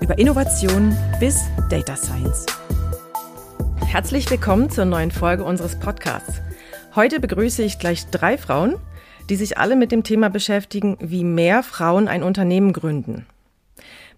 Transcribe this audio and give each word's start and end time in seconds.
über 0.00 0.18
Innovation 0.18 0.96
bis 1.18 1.44
Data 1.68 1.96
Science. 1.96 2.46
Herzlich 3.86 4.30
willkommen 4.30 4.70
zur 4.70 4.84
neuen 4.84 5.10
Folge 5.10 5.44
unseres 5.44 5.78
Podcasts. 5.78 6.40
Heute 6.94 7.20
begrüße 7.20 7.62
ich 7.62 7.78
gleich 7.78 8.06
drei 8.06 8.38
Frauen, 8.38 8.76
die 9.28 9.36
sich 9.36 9.58
alle 9.58 9.76
mit 9.76 9.92
dem 9.92 10.04
Thema 10.04 10.30
beschäftigen, 10.30 10.96
wie 11.00 11.24
mehr 11.24 11.62
Frauen 11.62 12.08
ein 12.08 12.22
Unternehmen 12.22 12.72
gründen. 12.72 13.26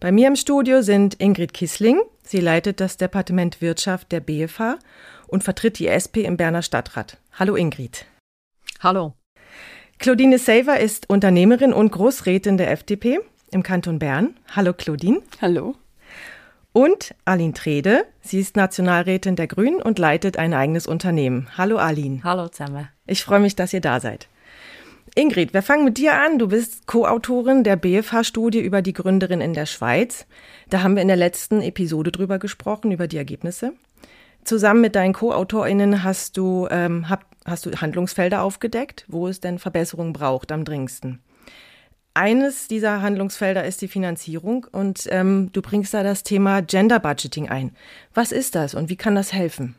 Bei 0.00 0.12
mir 0.12 0.28
im 0.28 0.36
Studio 0.36 0.82
sind 0.82 1.20
Ingrid 1.20 1.52
Kissling. 1.52 2.00
Sie 2.22 2.40
leitet 2.40 2.80
das 2.80 2.96
Departement 2.96 3.60
Wirtschaft 3.60 4.12
der 4.12 4.20
BFH 4.20 4.78
und 5.28 5.44
vertritt 5.44 5.78
die 5.78 5.88
SP 5.88 6.24
im 6.24 6.36
Berner 6.36 6.62
Stadtrat. 6.62 7.18
Hallo 7.32 7.56
Ingrid. 7.56 8.06
Hallo. 8.80 9.14
Claudine 9.98 10.38
Saver 10.38 10.80
ist 10.80 11.10
Unternehmerin 11.10 11.72
und 11.72 11.92
Großrätin 11.92 12.56
der 12.56 12.70
FDP 12.70 13.20
im 13.52 13.62
Kanton 13.62 13.98
Bern. 13.98 14.36
Hallo 14.54 14.72
Claudine. 14.72 15.22
Hallo. 15.40 15.74
Und 16.72 17.14
Aline 17.24 17.52
Trede. 17.52 18.04
Sie 18.20 18.38
ist 18.38 18.56
Nationalrätin 18.56 19.36
der 19.36 19.48
Grünen 19.48 19.82
und 19.82 19.98
leitet 19.98 20.36
ein 20.36 20.54
eigenes 20.54 20.86
Unternehmen. 20.86 21.48
Hallo 21.56 21.78
Aline. 21.78 22.20
Hallo 22.22 22.48
zusammen. 22.48 22.88
Ich 23.06 23.24
freue 23.24 23.40
mich, 23.40 23.56
dass 23.56 23.72
ihr 23.72 23.80
da 23.80 23.98
seid. 23.98 24.28
Ingrid, 25.16 25.52
wir 25.52 25.62
fangen 25.62 25.84
mit 25.84 25.98
dir 25.98 26.20
an. 26.20 26.38
Du 26.38 26.48
bist 26.48 26.86
Co-Autorin 26.86 27.64
der 27.64 27.74
BFH-Studie 27.74 28.60
über 28.60 28.82
die 28.82 28.92
Gründerin 28.92 29.40
in 29.40 29.54
der 29.54 29.66
Schweiz. 29.66 30.26
Da 30.68 30.82
haben 30.82 30.94
wir 30.94 31.02
in 31.02 31.08
der 31.08 31.16
letzten 31.16 31.60
Episode 31.62 32.12
drüber 32.12 32.38
gesprochen, 32.38 32.92
über 32.92 33.08
die 33.08 33.16
Ergebnisse. 33.16 33.72
Zusammen 34.44 34.80
mit 34.80 34.94
deinen 34.94 35.12
Co-AutorInnen 35.12 36.04
hast 36.04 36.36
du, 36.36 36.68
ähm, 36.70 37.08
hab, 37.08 37.24
hast 37.44 37.66
du 37.66 37.72
Handlungsfelder 37.72 38.42
aufgedeckt, 38.42 39.04
wo 39.08 39.26
es 39.26 39.40
denn 39.40 39.58
Verbesserungen 39.58 40.12
braucht 40.12 40.52
am 40.52 40.64
dringendsten. 40.64 41.20
Eines 42.14 42.66
dieser 42.66 43.02
Handlungsfelder 43.02 43.64
ist 43.64 43.82
die 43.82 43.88
Finanzierung 43.88 44.66
und 44.72 45.04
ähm, 45.10 45.50
du 45.52 45.62
bringst 45.62 45.94
da 45.94 46.02
das 46.02 46.24
Thema 46.24 46.60
Gender 46.60 46.98
Budgeting 46.98 47.48
ein. 47.48 47.70
Was 48.14 48.32
ist 48.32 48.56
das 48.56 48.74
und 48.74 48.88
wie 48.90 48.96
kann 48.96 49.14
das 49.14 49.32
helfen? 49.32 49.76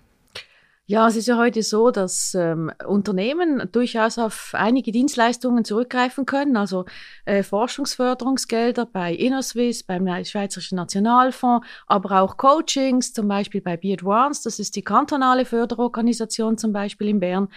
Ja, 0.92 1.08
es 1.08 1.16
ist 1.16 1.28
ja 1.28 1.38
heute 1.38 1.64
so, 1.64 1.90
dass 1.90 2.34
ähm, 2.36 2.70
Unternehmen 2.86 3.70
durchaus 3.72 4.18
auf 4.18 4.52
einige 4.54 4.92
Dienstleistungen 4.92 5.64
zurückgreifen 5.64 6.26
können, 6.26 6.58
also 6.58 6.84
äh, 7.24 7.44
Forschungsförderungsgelder 7.44 8.88
bei 8.88 9.14
InnoSwiss, 9.14 9.84
beim 9.84 10.06
Schweizerischen 10.26 10.76
Nationalfonds, 10.76 11.66
aber 11.88 12.20
auch 12.20 12.36
Coachings, 12.36 13.14
zum 13.14 13.30
Beispiel 13.30 13.62
bei 13.62 13.78
B-Advance, 13.78 14.42
das 14.44 14.60
ist 14.60 14.76
die 14.76 14.82
kantonale 14.82 15.46
Förderorganisation 15.46 16.58
zum 16.58 16.74
Beispiel 16.74 17.08
in 17.08 17.22
Bern. 17.22 17.48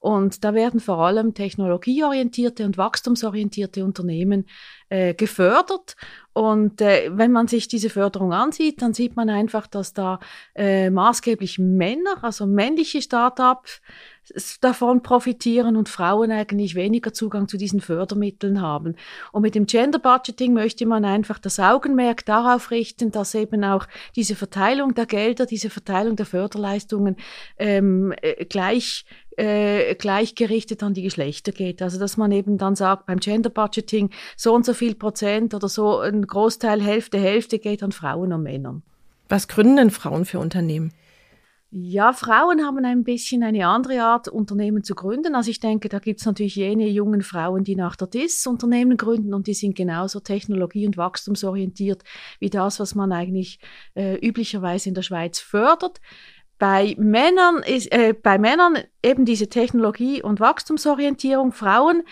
Und 0.00 0.44
da 0.44 0.54
werden 0.54 0.78
vor 0.78 0.98
allem 0.98 1.34
technologieorientierte 1.34 2.64
und 2.64 2.78
wachstumsorientierte 2.78 3.84
Unternehmen 3.84 4.46
äh, 4.90 5.14
gefördert. 5.14 5.96
Und 6.32 6.80
äh, 6.80 7.10
wenn 7.12 7.32
man 7.32 7.48
sich 7.48 7.66
diese 7.66 7.90
Förderung 7.90 8.32
ansieht, 8.32 8.80
dann 8.80 8.94
sieht 8.94 9.16
man 9.16 9.28
einfach, 9.28 9.66
dass 9.66 9.94
da 9.94 10.20
äh, 10.54 10.88
maßgeblich 10.90 11.58
Männer, 11.58 12.22
also 12.22 12.46
männliche 12.46 13.02
Start-ups, 13.02 13.80
davon 14.60 15.02
profitieren 15.02 15.76
und 15.76 15.88
Frauen 15.88 16.30
eigentlich 16.30 16.74
weniger 16.74 17.12
Zugang 17.12 17.48
zu 17.48 17.56
diesen 17.56 17.80
Fördermitteln 17.80 18.60
haben. 18.60 18.96
Und 19.32 19.42
mit 19.42 19.54
dem 19.54 19.66
Gender 19.66 19.98
Budgeting 19.98 20.52
möchte 20.52 20.86
man 20.86 21.04
einfach 21.04 21.38
das 21.38 21.58
Augenmerk 21.60 22.24
darauf 22.24 22.70
richten, 22.70 23.10
dass 23.10 23.34
eben 23.34 23.64
auch 23.64 23.86
diese 24.16 24.34
Verteilung 24.34 24.94
der 24.94 25.06
Gelder, 25.06 25.46
diese 25.46 25.70
Verteilung 25.70 26.16
der 26.16 26.26
Förderleistungen 26.26 27.16
ähm, 27.58 28.12
äh, 28.22 28.44
gleich 28.44 29.04
äh, 29.36 29.94
gleichgerichtet 29.94 30.82
an 30.82 30.94
die 30.94 31.02
Geschlechter 31.02 31.52
geht. 31.52 31.80
Also 31.80 31.98
dass 31.98 32.16
man 32.16 32.32
eben 32.32 32.58
dann 32.58 32.74
sagt, 32.74 33.06
beim 33.06 33.20
Gender 33.20 33.50
Budgeting 33.50 34.10
so 34.36 34.52
und 34.52 34.66
so 34.66 34.74
viel 34.74 34.96
Prozent 34.96 35.54
oder 35.54 35.68
so 35.68 36.00
ein 36.00 36.26
Großteil, 36.26 36.82
Hälfte, 36.82 37.18
Hälfte 37.18 37.58
geht 37.58 37.82
an 37.82 37.92
Frauen 37.92 38.32
und 38.32 38.42
Männern. 38.42 38.82
Was 39.28 39.46
gründen 39.46 39.76
denn 39.76 39.90
Frauen 39.90 40.24
für 40.24 40.40
Unternehmen? 40.40 40.92
Ja, 41.70 42.14
Frauen 42.14 42.64
haben 42.64 42.82
ein 42.86 43.04
bisschen 43.04 43.42
eine 43.42 43.66
andere 43.66 44.02
Art, 44.02 44.26
Unternehmen 44.26 44.84
zu 44.84 44.94
gründen. 44.94 45.34
Also 45.34 45.50
ich 45.50 45.60
denke, 45.60 45.90
da 45.90 45.98
gibt 45.98 46.20
es 46.20 46.26
natürlich 46.26 46.56
jene 46.56 46.88
jungen 46.88 47.20
Frauen, 47.20 47.62
die 47.62 47.76
nach 47.76 47.94
der 47.94 48.06
DIS 48.06 48.46
Unternehmen 48.46 48.96
gründen 48.96 49.34
und 49.34 49.46
die 49.46 49.52
sind 49.52 49.76
genauso 49.76 50.20
technologie- 50.20 50.86
und 50.86 50.96
wachstumsorientiert 50.96 52.04
wie 52.40 52.48
das, 52.48 52.80
was 52.80 52.94
man 52.94 53.12
eigentlich 53.12 53.60
äh, 53.94 54.14
üblicherweise 54.26 54.88
in 54.88 54.94
der 54.94 55.02
Schweiz 55.02 55.40
fördert. 55.40 56.00
Bei 56.58 56.96
Männern 56.98 57.62
ist, 57.62 57.92
äh, 57.92 58.14
bei 58.14 58.38
Männern 58.38 58.78
eben 59.02 59.26
diese 59.26 59.48
Technologie- 59.50 60.22
und 60.22 60.40
Wachstumsorientierung. 60.40 61.52
Frauen 61.52 62.02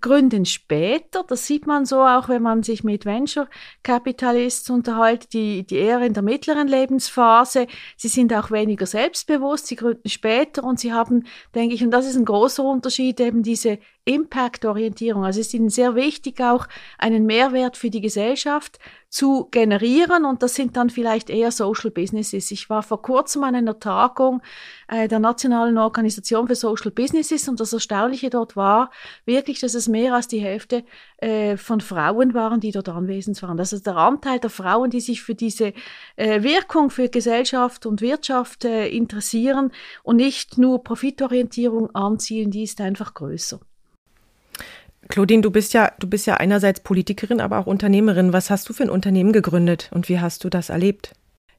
gründen 0.00 0.44
später. 0.44 1.24
Das 1.26 1.46
sieht 1.46 1.66
man 1.66 1.84
so 1.84 2.02
auch, 2.02 2.28
wenn 2.28 2.42
man 2.42 2.62
sich 2.62 2.84
mit 2.84 3.04
Venture 3.04 3.48
Capitalists 3.82 4.68
unterhält, 4.70 5.32
die, 5.32 5.64
die 5.64 5.76
eher 5.76 6.00
in 6.02 6.14
der 6.14 6.22
mittleren 6.22 6.68
Lebensphase. 6.68 7.66
Sie 7.96 8.08
sind 8.08 8.32
auch 8.32 8.50
weniger 8.50 8.86
selbstbewusst, 8.86 9.66
sie 9.66 9.76
gründen 9.76 10.08
später 10.08 10.64
und 10.64 10.80
sie 10.80 10.92
haben, 10.92 11.24
denke 11.54 11.74
ich, 11.74 11.84
und 11.84 11.90
das 11.90 12.06
ist 12.06 12.16
ein 12.16 12.24
großer 12.24 12.64
Unterschied, 12.64 13.20
eben 13.20 13.42
diese 13.42 13.78
Impact-Orientierung. 14.06 15.24
Also 15.24 15.40
es 15.40 15.48
ist 15.48 15.54
ihnen 15.54 15.68
sehr 15.68 15.94
wichtig, 15.94 16.40
auch 16.40 16.66
einen 16.96 17.26
Mehrwert 17.26 17.76
für 17.76 17.90
die 17.90 18.00
Gesellschaft 18.00 18.78
zu 19.08 19.48
generieren 19.50 20.24
und 20.24 20.42
das 20.42 20.54
sind 20.54 20.76
dann 20.76 20.90
vielleicht 20.90 21.30
eher 21.30 21.50
Social 21.50 21.90
Businesses. 21.90 22.50
Ich 22.50 22.68
war 22.70 22.82
vor 22.82 23.02
kurzem 23.02 23.44
an 23.44 23.54
einer 23.54 23.78
Tagung 23.80 24.42
äh, 24.88 25.08
der 25.08 25.18
Nationalen 25.20 25.78
Organisation 25.78 26.46
für 26.46 26.54
Social 26.54 26.90
Businesses 26.90 27.48
und 27.48 27.58
das 27.58 27.72
Erstaunliche 27.72 28.30
dort 28.30 28.56
war 28.56 28.90
wirklich, 29.24 29.60
dass 29.60 29.74
es 29.74 29.88
mehr 29.88 30.14
als 30.14 30.28
die 30.28 30.40
Hälfte 30.40 30.84
äh, 31.18 31.56
von 31.56 31.80
Frauen 31.80 32.34
waren, 32.34 32.60
die 32.60 32.72
dort 32.72 32.88
anwesend 32.88 33.40
waren. 33.42 33.58
Ist 33.58 33.86
der 33.86 33.96
Anteil 33.96 34.38
der 34.38 34.50
Frauen, 34.50 34.90
die 34.90 35.00
sich 35.00 35.22
für 35.22 35.34
diese 35.34 35.72
äh, 36.16 36.42
Wirkung 36.42 36.90
für 36.90 37.08
Gesellschaft 37.08 37.86
und 37.86 38.02
Wirtschaft 38.02 38.64
äh, 38.64 38.88
interessieren 38.88 39.72
und 40.02 40.16
nicht 40.16 40.58
nur 40.58 40.84
Profitorientierung 40.84 41.94
anzielen, 41.94 42.50
die 42.50 42.64
ist 42.64 42.80
einfach 42.80 43.14
größer. 43.14 43.60
Claudine, 45.08 45.42
du 45.42 45.50
bist 45.50 45.74
ja, 45.74 45.92
du 45.98 46.08
bist 46.08 46.26
ja 46.26 46.34
einerseits 46.34 46.80
Politikerin, 46.80 47.40
aber 47.40 47.58
auch 47.58 47.66
Unternehmerin. 47.66 48.32
Was 48.32 48.50
hast 48.50 48.68
du 48.68 48.72
für 48.72 48.84
ein 48.84 48.90
Unternehmen 48.90 49.32
gegründet 49.32 49.90
und 49.94 50.08
wie 50.08 50.20
hast 50.20 50.44
du 50.44 50.48
das 50.48 50.68
erlebt? 50.68 51.12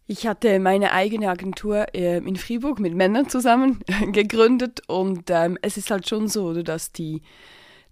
Ich 0.09 0.25
hatte 0.25 0.59
meine 0.59 0.93
eigene 0.93 1.29
Agentur 1.29 1.93
äh, 1.93 2.17
in 2.17 2.37
Fribourg 2.37 2.79
mit 2.79 2.95
Männern 2.95 3.29
zusammen 3.29 3.81
gegründet 4.13 4.81
und 4.87 5.29
ähm, 5.29 5.57
es 5.61 5.77
ist 5.77 5.91
halt 5.91 6.07
schon 6.07 6.27
so, 6.27 6.61
dass 6.63 6.91
die 6.91 7.21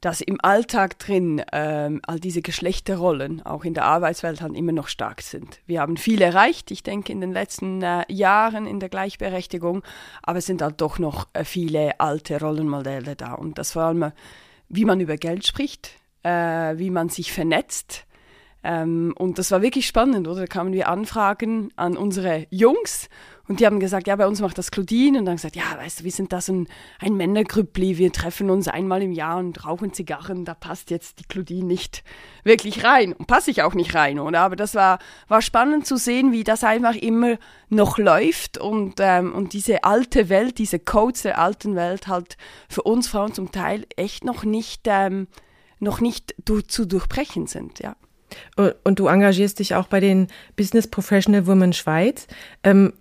dass 0.01 0.21
im 0.21 0.37
Alltag 0.41 0.99
drin 0.99 1.41
ähm, 1.51 1.99
all 2.05 2.19
diese 2.19 2.43
Geschlechterrollen 2.43 3.43
auch 3.43 3.65
in 3.65 3.73
der 3.73 3.85
Arbeitswelt 3.85 4.39
halt 4.39 4.55
immer 4.55 4.71
noch 4.71 4.87
stark 4.87 5.21
sind. 5.23 5.59
Wir 5.65 5.81
haben 5.81 5.97
viel 5.97 6.21
erreicht, 6.21 6.69
ich 6.69 6.83
denke, 6.83 7.11
in 7.11 7.21
den 7.21 7.31
letzten 7.31 7.81
äh, 7.81 8.03
Jahren 8.07 8.67
in 8.67 8.79
der 8.79 8.89
Gleichberechtigung, 8.89 9.81
aber 10.21 10.37
es 10.37 10.45
sind 10.45 10.61
halt 10.61 10.79
doch 10.79 10.99
noch 10.99 11.27
äh, 11.33 11.43
viele 11.43 11.99
alte 11.99 12.39
Rollenmodelle 12.39 13.15
da. 13.15 13.33
Und 13.33 13.57
das 13.57 13.71
vor 13.71 13.81
allem 13.83 14.11
wie 14.69 14.85
man 14.85 14.99
über 14.99 15.17
Geld 15.17 15.45
spricht, 15.45 15.91
äh, 16.23 16.29
wie 16.77 16.89
man 16.89 17.09
sich 17.09 17.31
vernetzt. 17.31 18.05
Ähm, 18.63 19.13
und 19.17 19.37
das 19.37 19.51
war 19.51 19.61
wirklich 19.61 19.85
spannend, 19.85 20.27
oder? 20.27 20.41
Da 20.41 20.47
kamen 20.47 20.73
wir 20.73 20.89
Anfragen 20.89 21.69
an 21.75 21.97
unsere 21.97 22.47
Jungs 22.49 23.09
und 23.47 23.59
die 23.59 23.65
haben 23.65 23.79
gesagt, 23.79 24.07
ja, 24.07 24.15
bei 24.15 24.25
uns 24.25 24.41
macht 24.41 24.57
das 24.57 24.71
Claudine. 24.71 25.19
Und 25.19 25.25
dann 25.25 25.35
gesagt, 25.35 25.55
ja, 25.55 25.77
weißt 25.77 25.99
du, 25.99 26.03
wir 26.03 26.11
sind 26.11 26.33
da 26.33 26.41
so 26.41 26.53
ein, 26.53 26.67
ein 26.99 27.15
Männergrüppli, 27.15 27.97
wir 27.97 28.11
treffen 28.11 28.49
uns 28.49 28.67
einmal 28.67 29.03
im 29.03 29.11
Jahr 29.11 29.37
und 29.37 29.65
rauchen 29.65 29.93
Zigarren, 29.93 30.45
da 30.45 30.55
passt 30.55 30.89
jetzt 30.89 31.19
die 31.19 31.25
Claudine 31.25 31.65
nicht 31.65 32.03
wirklich 32.43 32.83
rein. 32.83 33.13
Und 33.13 33.27
passe 33.27 33.51
ich 33.51 33.61
auch 33.61 33.75
nicht 33.75 33.93
rein, 33.93 34.19
oder? 34.19 34.39
Aber 34.39 34.55
das 34.55 34.73
war, 34.73 34.99
war 35.27 35.41
spannend 35.41 35.85
zu 35.85 35.97
sehen, 35.97 36.31
wie 36.31 36.43
das 36.43 36.63
einfach 36.63 36.95
immer 36.95 37.37
noch 37.69 37.97
läuft 37.99 38.57
und, 38.57 38.95
ähm, 38.99 39.33
und 39.33 39.53
diese 39.53 39.83
alte 39.83 40.29
Welt, 40.29 40.57
diese 40.57 40.79
Codes 40.79 41.21
der 41.21 41.39
alten 41.39 41.75
Welt 41.75 42.07
halt 42.07 42.37
für 42.67 42.81
uns 42.81 43.07
Frauen 43.07 43.33
zum 43.33 43.51
Teil 43.51 43.85
echt 43.95 44.23
noch 44.23 44.43
nicht, 44.43 44.81
ähm, 44.85 45.27
noch 45.79 46.01
nicht 46.01 46.35
zu 46.67 46.85
durchbrechen 46.85 47.47
sind, 47.47 47.79
ja. 47.79 47.95
Und 48.55 48.99
du 48.99 49.07
engagierst 49.07 49.59
dich 49.59 49.75
auch 49.75 49.87
bei 49.87 49.99
den 49.99 50.27
Business 50.55 50.87
Professional 50.87 51.45
Women 51.47 51.73
Schweiz. 51.73 52.27
Ähm, 52.63 52.93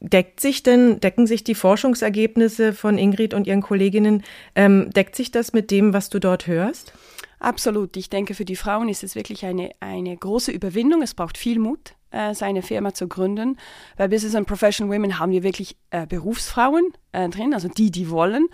deckt 0.00 0.40
sich 0.40 0.62
denn, 0.62 1.00
decken 1.00 1.26
sich 1.26 1.44
die 1.44 1.54
Forschungsergebnisse 1.54 2.72
von 2.72 2.98
Ingrid 2.98 3.34
und 3.34 3.46
ihren 3.46 3.62
Kolleginnen, 3.62 4.22
ähm, 4.54 4.90
deckt 4.90 5.16
sich 5.16 5.30
das 5.30 5.52
mit 5.52 5.70
dem, 5.70 5.92
was 5.92 6.10
du 6.10 6.18
dort 6.18 6.46
hörst? 6.46 6.92
Absolut. 7.40 7.96
Ich 7.96 8.08
denke, 8.08 8.34
für 8.34 8.44
die 8.44 8.56
Frauen 8.56 8.88
ist 8.88 9.04
es 9.04 9.14
wirklich 9.14 9.44
eine, 9.44 9.70
eine 9.80 10.16
große 10.16 10.50
Überwindung. 10.50 11.02
Es 11.02 11.14
braucht 11.14 11.36
viel 11.36 11.58
Mut, 11.58 11.94
äh, 12.10 12.34
seine 12.34 12.62
Firma 12.62 12.94
zu 12.94 13.06
gründen. 13.06 13.58
Bei 13.96 14.08
Business 14.08 14.34
and 14.34 14.46
Professional 14.46 14.94
Women 14.94 15.18
haben 15.18 15.32
wir 15.32 15.42
wirklich 15.42 15.76
äh, 15.90 16.06
Berufsfrauen 16.06 16.92
äh, 17.14 17.28
drin, 17.28 17.54
also 17.54 17.68
die, 17.68 17.90
die 17.90 18.10
wollen, 18.10 18.48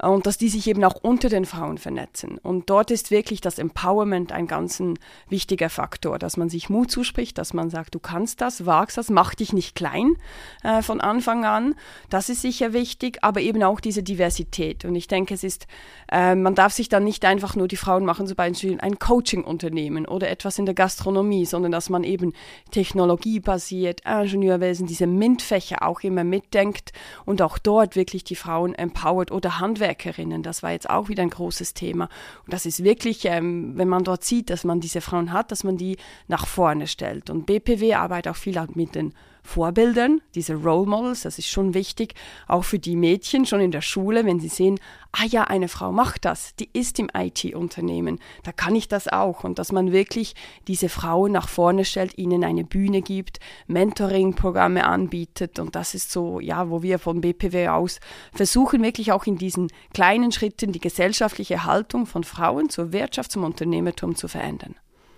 äh, 0.00 0.06
und 0.06 0.26
dass 0.26 0.38
die 0.38 0.48
sich 0.48 0.66
eben 0.68 0.82
auch 0.84 0.96
unter 1.02 1.28
den 1.28 1.44
Frauen 1.44 1.78
vernetzen. 1.78 2.38
Und 2.38 2.70
dort 2.70 2.90
ist 2.90 3.10
wirklich 3.10 3.40
das 3.40 3.58
Empowerment 3.58 4.32
ein 4.32 4.46
ganz 4.46 4.82
wichtiger 5.28 5.68
Faktor, 5.70 6.18
dass 6.18 6.36
man 6.36 6.48
sich 6.48 6.70
Mut 6.70 6.90
zuspricht, 6.90 7.38
dass 7.38 7.52
man 7.52 7.70
sagt, 7.70 7.94
du 7.94 7.98
kannst 7.98 8.40
das, 8.40 8.66
wagst 8.66 8.96
das, 8.96 9.10
mach 9.10 9.34
dich 9.34 9.52
nicht 9.52 9.74
klein 9.74 10.16
äh, 10.62 10.82
von 10.82 11.00
Anfang 11.00 11.44
an. 11.44 11.74
Das 12.08 12.28
ist 12.28 12.42
sicher 12.42 12.72
wichtig, 12.72 13.18
aber 13.22 13.40
eben 13.40 13.62
auch 13.62 13.80
diese 13.80 14.02
Diversität. 14.02 14.84
Und 14.84 14.94
ich 14.94 15.08
denke, 15.08 15.34
es 15.34 15.44
ist, 15.44 15.66
äh, 16.10 16.34
man 16.34 16.54
darf 16.54 16.72
sich 16.72 16.88
dann 16.88 17.04
nicht 17.04 17.24
einfach 17.24 17.56
nur 17.56 17.68
die 17.68 17.76
Frauen 17.76 18.04
machen, 18.04 18.26
zum 18.26 18.36
Beispiel 18.36 18.78
ein 18.80 18.98
Coaching-Unternehmen 18.98 20.06
oder 20.06 20.30
etwas 20.30 20.58
in 20.58 20.66
der 20.66 20.74
Gastronomie, 20.74 21.44
sondern 21.44 21.72
dass 21.72 21.90
man 21.90 22.04
eben 22.04 22.32
technologiebasiert, 22.70 24.02
Ingenieurwesen, 24.06 24.86
diese 24.86 25.06
MINT-Fächer 25.06 25.82
auch 25.82 26.00
immer 26.00 26.24
mitdenkt 26.24 26.92
und 27.24 27.42
auch 27.42 27.58
dort 27.58 27.96
wirklich 27.96 28.05
wirklich 28.06 28.22
die 28.22 28.36
Frauen 28.36 28.72
empowert 28.74 29.32
oder 29.32 29.58
Handwerkerinnen. 29.58 30.44
Das 30.44 30.62
war 30.62 30.70
jetzt 30.70 30.88
auch 30.88 31.08
wieder 31.08 31.24
ein 31.24 31.30
großes 31.30 31.74
Thema. 31.74 32.08
Und 32.44 32.52
das 32.52 32.64
ist 32.64 32.84
wirklich, 32.84 33.24
ähm, 33.24 33.72
wenn 33.76 33.88
man 33.88 34.04
dort 34.04 34.22
sieht, 34.22 34.48
dass 34.48 34.62
man 34.62 34.78
diese 34.78 35.00
Frauen 35.00 35.32
hat, 35.32 35.50
dass 35.50 35.64
man 35.64 35.76
die 35.76 35.96
nach 36.28 36.46
vorne 36.46 36.86
stellt. 36.86 37.30
Und 37.30 37.46
BPW 37.46 37.94
arbeitet 37.94 38.30
auch 38.30 38.36
viel 38.36 38.56
mit 38.74 38.94
den 38.94 39.12
Vorbildern, 39.46 40.20
diese 40.34 40.54
Role 40.54 40.86
Models, 40.86 41.22
das 41.22 41.38
ist 41.38 41.48
schon 41.48 41.74
wichtig, 41.74 42.14
auch 42.46 42.64
für 42.64 42.78
die 42.78 42.96
Mädchen 42.96 43.46
schon 43.46 43.60
in 43.60 43.70
der 43.70 43.80
Schule, 43.80 44.24
wenn 44.26 44.40
sie 44.40 44.48
sehen, 44.48 44.78
ah 45.12 45.24
ja, 45.24 45.44
eine 45.44 45.68
Frau 45.68 45.92
macht 45.92 46.24
das, 46.24 46.54
die 46.56 46.68
ist 46.72 46.98
im 46.98 47.08
IT-Unternehmen, 47.16 48.18
da 48.42 48.52
kann 48.52 48.74
ich 48.74 48.88
das 48.88 49.08
auch. 49.08 49.44
Und 49.44 49.58
dass 49.58 49.72
man 49.72 49.92
wirklich 49.92 50.34
diese 50.68 50.88
Frauen 50.88 51.32
nach 51.32 51.48
vorne 51.48 51.84
stellt, 51.84 52.18
ihnen 52.18 52.44
eine 52.44 52.64
Bühne 52.64 53.02
gibt, 53.02 53.40
Mentoring-Programme 53.66 54.84
anbietet. 54.84 55.58
Und 55.58 55.74
das 55.74 55.94
ist 55.94 56.12
so, 56.12 56.40
ja, 56.40 56.68
wo 56.68 56.82
wir 56.82 56.98
von 56.98 57.20
BPW 57.20 57.68
aus 57.68 58.00
versuchen, 58.32 58.82
wirklich 58.82 59.12
auch 59.12 59.24
in 59.24 59.38
diesen 59.38 59.68
kleinen 59.94 60.32
Schritten 60.32 60.72
die 60.72 60.80
gesellschaftliche 60.80 61.64
Haltung 61.64 62.06
von 62.06 62.24
Frauen 62.24 62.68
zur 62.68 62.92
Wirtschaft, 62.92 63.32
zum 63.32 63.44
Unternehmertum 63.44 64.16
zu 64.16 64.28
verändern. 64.28 64.74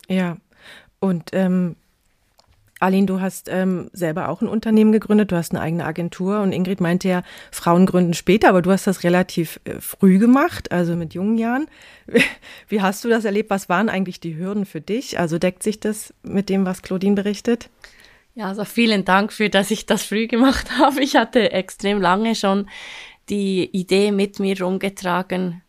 Ja, 0.09 0.37
und 1.01 1.31
ähm, 1.33 1.77
Aline, 2.81 3.07
du 3.07 3.21
hast 3.21 3.49
ähm, 3.51 3.91
selber 3.93 4.29
auch 4.29 4.41
ein 4.41 4.49
Unternehmen 4.49 4.93
gegründet, 4.93 5.33
du 5.33 5.37
hast 5.37 5.53
eine 5.53 5.61
eigene 5.61 5.85
Agentur 5.85 6.41
und 6.41 6.53
Ingrid 6.53 6.81
meinte 6.81 7.09
ja, 7.09 7.23
Frauen 7.51 7.87
gründen 7.87 8.15
später, 8.15 8.49
aber 8.49 8.63
du 8.63 8.71
hast 8.71 8.87
das 8.87 9.03
relativ 9.03 9.61
äh, 9.65 9.81
früh 9.81 10.19
gemacht, 10.19 10.73
also 10.73 10.97
mit 10.97 11.15
jungen 11.15 11.39
Jahren. 11.39 11.67
Wie 12.69 12.81
hast 12.81 13.05
du 13.05 13.09
das 13.09 13.25
erlebt? 13.25 13.51
Was 13.51 13.69
waren 13.69 13.89
eigentlich 13.89 14.21
die 14.21 14.37
Hürden 14.37 14.67
für 14.67 14.81
dich? 14.81 15.19
Also 15.19 15.39
deckt 15.39 15.63
sich 15.63 15.81
das 15.81 16.15
mit 16.23 16.49
dem, 16.49 16.65
was 16.65 16.83
Claudine 16.83 17.15
berichtet? 17.15 17.71
Ja, 18.35 18.47
also 18.47 18.65
vielen 18.65 19.05
Dank 19.05 19.33
für, 19.33 19.51
dass 19.51 19.71
ich 19.73 19.87
das 19.87 20.05
früh 20.05 20.29
gemacht 20.29 20.71
habe. 20.79 21.03
Ich 21.03 21.17
hatte 21.17 21.51
extrem 21.51 22.01
lange 22.01 22.35
schon 22.35 22.69
die 23.29 23.69
Idee 23.73 24.13
mit 24.13 24.39
mir 24.39 24.61
rumgetragen, 24.61 25.63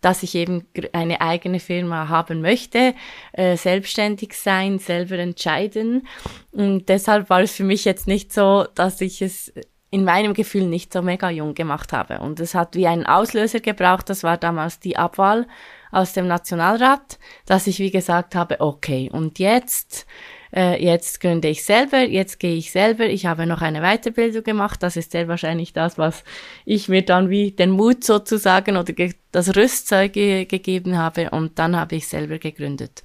dass 0.00 0.22
ich 0.22 0.34
eben 0.34 0.66
eine 0.92 1.20
eigene 1.20 1.60
Firma 1.60 2.08
haben 2.08 2.40
möchte, 2.40 2.94
äh, 3.32 3.56
selbstständig 3.56 4.34
sein, 4.34 4.78
selber 4.78 5.18
entscheiden. 5.18 6.06
Und 6.52 6.88
deshalb 6.88 7.30
war 7.30 7.40
es 7.40 7.54
für 7.54 7.64
mich 7.64 7.84
jetzt 7.84 8.06
nicht 8.06 8.32
so, 8.32 8.66
dass 8.74 9.00
ich 9.00 9.22
es 9.22 9.52
in 9.90 10.04
meinem 10.04 10.34
Gefühl 10.34 10.66
nicht 10.66 10.92
so 10.92 11.02
mega 11.02 11.30
jung 11.30 11.54
gemacht 11.54 11.92
habe. 11.92 12.20
Und 12.20 12.38
es 12.40 12.54
hat 12.54 12.76
wie 12.76 12.86
einen 12.86 13.06
Auslöser 13.06 13.60
gebraucht, 13.60 14.08
das 14.08 14.22
war 14.22 14.36
damals 14.36 14.78
die 14.78 14.96
Abwahl 14.96 15.46
aus 15.90 16.12
dem 16.12 16.28
Nationalrat, 16.28 17.18
dass 17.46 17.66
ich 17.66 17.80
wie 17.80 17.90
gesagt 17.90 18.36
habe, 18.36 18.60
okay, 18.60 19.10
und 19.12 19.40
jetzt 19.40 20.06
äh, 20.54 20.82
jetzt 20.82 21.20
gründe 21.20 21.48
ich 21.48 21.64
selber, 21.64 22.00
jetzt 22.00 22.38
gehe 22.38 22.56
ich 22.56 22.70
selber, 22.70 23.06
ich 23.06 23.26
habe 23.26 23.46
noch 23.46 23.62
eine 23.62 23.80
Weiterbildung 23.80 24.42
gemacht, 24.42 24.82
das 24.82 24.96
ist 24.96 25.12
sehr 25.12 25.28
wahrscheinlich 25.28 25.72
das, 25.72 25.98
was 25.98 26.24
ich 26.64 26.88
mir 26.88 27.02
dann 27.02 27.30
wie 27.30 27.52
den 27.52 27.70
Mut 27.70 28.04
sozusagen 28.04 28.76
oder 28.76 28.92
das 29.32 29.56
Rüstzeug 29.56 30.12
ge 30.12 30.44
gegeben 30.44 30.98
habe. 30.98 31.30
Und 31.30 31.58
dann 31.58 31.76
habe 31.76 31.96
ich 31.96 32.08
selber 32.08 32.38
gegründet. 32.38 33.02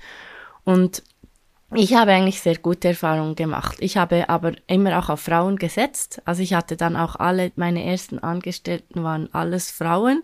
Und 0.64 1.04
ich 1.74 1.96
habe 1.96 2.12
eigentlich 2.12 2.42
sehr 2.42 2.58
gute 2.58 2.90
Erfahrungen 2.90 3.34
gemacht. 3.34 3.78
Ich 3.80 3.98
habe 3.98 4.30
aber 4.30 4.54
immer 4.68 5.00
auch 5.00 5.10
auf 5.10 5.22
Frauen 5.22 5.56
gesetzt. 5.56 6.22
Also 6.24 6.44
ich 6.44 6.54
hatte 6.54 6.78
dann 6.78 6.96
auch 6.96 7.16
alle, 7.16 7.52
meine 7.56 7.84
ersten 7.84 8.20
Angestellten 8.20 9.04
waren 9.04 9.34
alles 9.34 9.72
Frauen, 9.72 10.22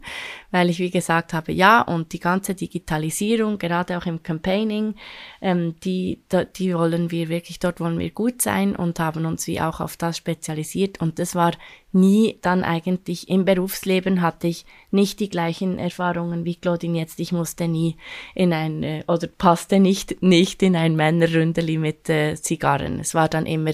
weil 0.52 0.70
ich 0.70 0.78
wie 0.78 0.92
gesagt 0.92 1.34
habe, 1.34 1.52
ja, 1.52 1.82
und 1.82 2.14
die 2.14 2.20
ganze 2.20 2.54
Digitalisierung, 2.54 3.58
gerade 3.58 3.98
auch 3.98 4.06
im 4.06 4.22
Campaigning, 4.22 4.96
ähm, 5.42 5.76
die, 5.84 6.22
die 6.58 6.76
wollen 6.76 7.10
wir 7.10 7.28
wirklich, 7.28 7.58
dort 7.58 7.80
wollen 7.80 7.98
wir 7.98 8.12
gut 8.12 8.44
sein 8.44 8.76
und 8.76 9.00
haben 9.00 9.26
uns 9.26 9.48
wie 9.48 9.62
auch 9.62 9.80
auf 9.80 9.98
das 9.98 10.18
spezialisiert. 10.18 11.02
Und 11.02 11.18
das 11.18 11.34
war 11.34 11.54
nie 11.94 12.38
dann 12.42 12.64
eigentlich 12.64 13.30
im 13.30 13.46
Berufsleben 13.46 14.22
hatte 14.22 14.48
ich 14.48 14.66
nicht 14.92 15.20
die 15.20 15.30
gleichen 15.30 15.78
Erfahrungen 15.80 16.46
wie 16.46 16.56
Claudine 16.56 17.00
jetzt. 17.00 17.20
Ich 17.20 17.32
musste 17.32 17.68
nie 17.68 17.98
in 18.36 18.54
ein, 18.54 18.84
äh, 18.84 19.04
oder 19.08 19.28
passte 19.28 19.80
nicht, 19.80 20.22
nicht 20.22 20.64
in 20.64 20.76
ein 20.76 20.96
Männerründeli 20.96 21.78
mit 21.78 22.10
äh, 22.10 22.36
Zigarren. 22.36 23.00
Es 23.00 23.14
war 23.14 23.30
dann 23.30 23.46
immer, 23.46 23.72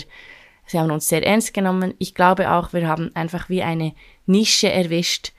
sie 0.66 0.80
haben 0.80 0.92
uns 0.92 1.08
sehr 1.08 1.26
ernst 1.26 1.54
genommen. 1.54 1.94
Ich 2.00 2.16
glaube 2.16 2.52
auch, 2.52 2.74
wir 2.74 2.88
haben 2.88 3.16
einfach 3.16 3.50
wie 3.50 3.64
eine 3.64 3.94
Nische 4.26 4.72
erwischt, 4.72 5.34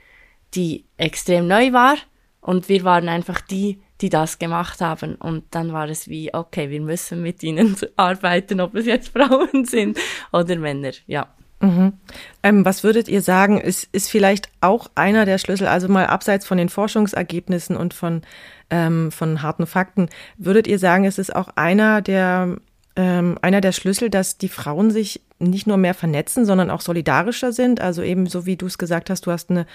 die 0.54 0.84
extrem 0.96 1.46
neu 1.46 1.72
war 1.72 1.96
und 2.40 2.68
wir 2.68 2.84
waren 2.84 3.08
einfach 3.08 3.40
die, 3.40 3.80
die 4.00 4.08
das 4.08 4.38
gemacht 4.38 4.80
haben. 4.80 5.16
Und 5.16 5.44
dann 5.50 5.72
war 5.72 5.88
es 5.88 6.08
wie, 6.08 6.32
okay, 6.32 6.70
wir 6.70 6.80
müssen 6.80 7.22
mit 7.22 7.42
ihnen 7.42 7.76
arbeiten, 7.96 8.60
ob 8.60 8.74
es 8.74 8.86
jetzt 8.86 9.08
Frauen 9.08 9.64
sind 9.64 9.98
oder 10.32 10.56
Männer, 10.56 10.92
ja. 11.06 11.34
Mhm. 11.60 11.94
Ähm, 12.42 12.64
was 12.64 12.84
würdet 12.84 13.08
ihr 13.08 13.20
sagen, 13.20 13.60
ist, 13.60 13.88
ist 13.92 14.10
vielleicht 14.10 14.48
auch 14.60 14.90
einer 14.94 15.24
der 15.24 15.38
Schlüssel, 15.38 15.66
also 15.66 15.88
mal 15.88 16.06
abseits 16.06 16.46
von 16.46 16.58
den 16.58 16.68
Forschungsergebnissen 16.68 17.76
und 17.76 17.94
von, 17.94 18.22
ähm, 18.70 19.10
von 19.10 19.42
harten 19.42 19.66
Fakten, 19.66 20.08
würdet 20.36 20.66
ihr 20.66 20.78
sagen, 20.78 21.04
es 21.04 21.18
ist 21.18 21.34
auch 21.34 21.48
einer 21.56 22.00
der, 22.00 22.56
ähm, 22.94 23.38
einer 23.42 23.60
der 23.60 23.72
Schlüssel, 23.72 24.08
dass 24.08 24.38
die 24.38 24.48
Frauen 24.48 24.90
sich 24.90 25.22
nicht 25.40 25.66
nur 25.66 25.76
mehr 25.76 25.94
vernetzen, 25.94 26.44
sondern 26.44 26.70
auch 26.70 26.80
solidarischer 26.80 27.52
sind? 27.52 27.80
Also 27.80 28.02
eben 28.02 28.26
so 28.26 28.46
wie 28.46 28.56
du 28.56 28.66
es 28.66 28.78
gesagt 28.78 29.10
hast, 29.10 29.26
du 29.26 29.32
hast 29.32 29.50
eine, 29.50 29.66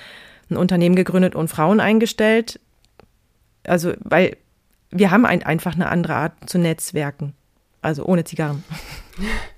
ein 0.50 0.58
Unternehmen 0.58 0.96
gegründet 0.96 1.36
und 1.36 1.50
Frauen 1.50 1.80
eingestellt. 1.80 2.60
Also, 3.66 3.94
weil 4.00 4.38
wir 4.90 5.12
haben 5.12 5.26
ein, 5.26 5.44
einfach 5.44 5.76
eine 5.76 5.90
andere 5.90 6.16
Art 6.16 6.50
zu 6.50 6.60
netzwerken. 6.60 7.34
Also 7.82 8.06
ohne 8.06 8.24
Zigarren. 8.24 8.64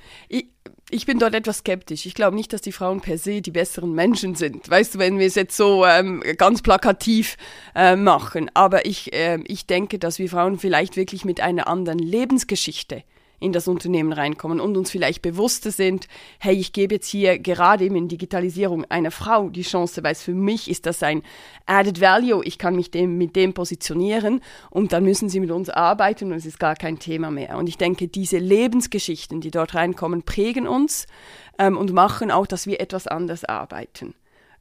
ich 0.92 1.06
bin 1.06 1.18
dort 1.18 1.34
etwas 1.34 1.60
skeptisch. 1.60 2.06
Ich 2.06 2.14
glaube 2.14 2.36
nicht, 2.36 2.54
dass 2.54 2.62
die 2.62 2.72
Frauen 2.72 3.02
per 3.02 3.18
se 3.18 3.42
die 3.42 3.52
besseren 3.52 3.94
Menschen 3.94 4.36
sind. 4.36 4.70
Weißt 4.70 4.96
du, 4.96 5.00
wenn 5.00 5.18
wir 5.18 5.26
es 5.26 5.36
jetzt 5.36 5.58
so 5.58 5.86
ähm, 5.86 6.24
ganz 6.38 6.62
plakativ 6.62 7.38
äh, 7.74 7.96
machen. 7.96 8.52
Aber 8.54 8.86
ich, 8.86 9.12
äh, 9.14 9.40
ich 9.48 9.66
denke, 9.66 9.98
dass 9.98 10.20
wir 10.20 10.30
Frauen 10.30 10.60
vielleicht 10.60 10.96
wirklich 10.96 11.26
mit 11.26 11.42
einer 11.42 11.68
anderen 11.68 12.00
Lebensgeschichte 12.00 13.04
in 13.40 13.54
das 13.54 13.68
Unternehmen 13.68 14.14
reinkommen 14.14 14.60
und 14.60 14.78
uns 14.78 14.92
vielleicht 14.92 15.22
bewusster 15.22 15.72
sind, 15.72 16.08
hey, 16.40 16.56
ich 16.56 16.74
gebe 16.74 16.96
jetzt 16.96 17.08
hier 17.08 17.40
gerade 17.40 17.86
eben 17.86 17.96
in 17.96 18.08
Digitalisierung 18.08 18.86
einer 18.86 19.12
Frau 19.12 19.50
die 19.50 19.64
Chance, 19.64 20.04
weil 20.04 20.14
es 20.14 20.24
für 20.24 20.34
mich 20.34 20.70
ist 20.70 20.86
das 20.86 21.04
ein 21.04 21.24
Added 21.66 22.02
Value, 22.02 22.44
ich 22.44 22.58
kann 22.58 22.76
mich 22.76 22.92
dem, 22.92 23.18
mit 23.18 23.36
dem 23.36 23.54
positionieren 23.54 24.42
und 24.70 24.94
dann 24.94 25.04
müssen 25.04 25.30
sie 25.30 25.40
mit 25.40 25.52
uns 25.52 25.70
arbeiten 25.70 26.32
und 26.32 26.38
es 26.38 26.46
ist 26.46 26.60
gar 26.60 26.76
kein 26.76 27.00
Thema 27.00 27.32
mehr. 27.32 27.58
Und 27.58 27.68
ich 27.68 27.78
denke, 27.78 28.08
diese 28.08 28.38
Lebensgeschichten, 28.38 29.42
die 29.42 29.52
dort 29.52 29.76
reinkommen, 29.76 30.24
prägen 30.24 30.68
uns 30.68 31.08
ähm, 31.60 31.78
und 31.78 31.94
machen 31.94 32.32
auch, 32.32 32.48
dass 32.48 32.68
wir 32.68 32.80
etwas 32.80 33.08
anders 33.08 33.44
arbeiten 33.44 34.14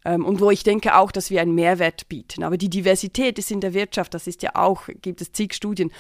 ähm, 0.05 0.25
und 0.25 0.41
wo 0.41 0.51
ich 0.51 0.63
denke 0.63 0.97
auch, 0.97 1.11
dass 1.11 1.31
wir 1.31 1.41
einen 1.41 1.55
Mehrwert 1.55 2.09
bieten. 2.09 2.43
Aber 2.43 2.57
die 2.57 2.71
Diversität 2.71 3.39
ist 3.39 3.51
in 3.51 3.61
der 3.61 3.75
Wirtschaft, 3.75 4.15
das 4.15 4.27
ist 4.27 4.43
ja 4.43 4.51
auch, 4.55 4.89
gibt 5.03 5.21
es 5.21 5.33
zig 5.33 5.55
Studien, 5.55 5.91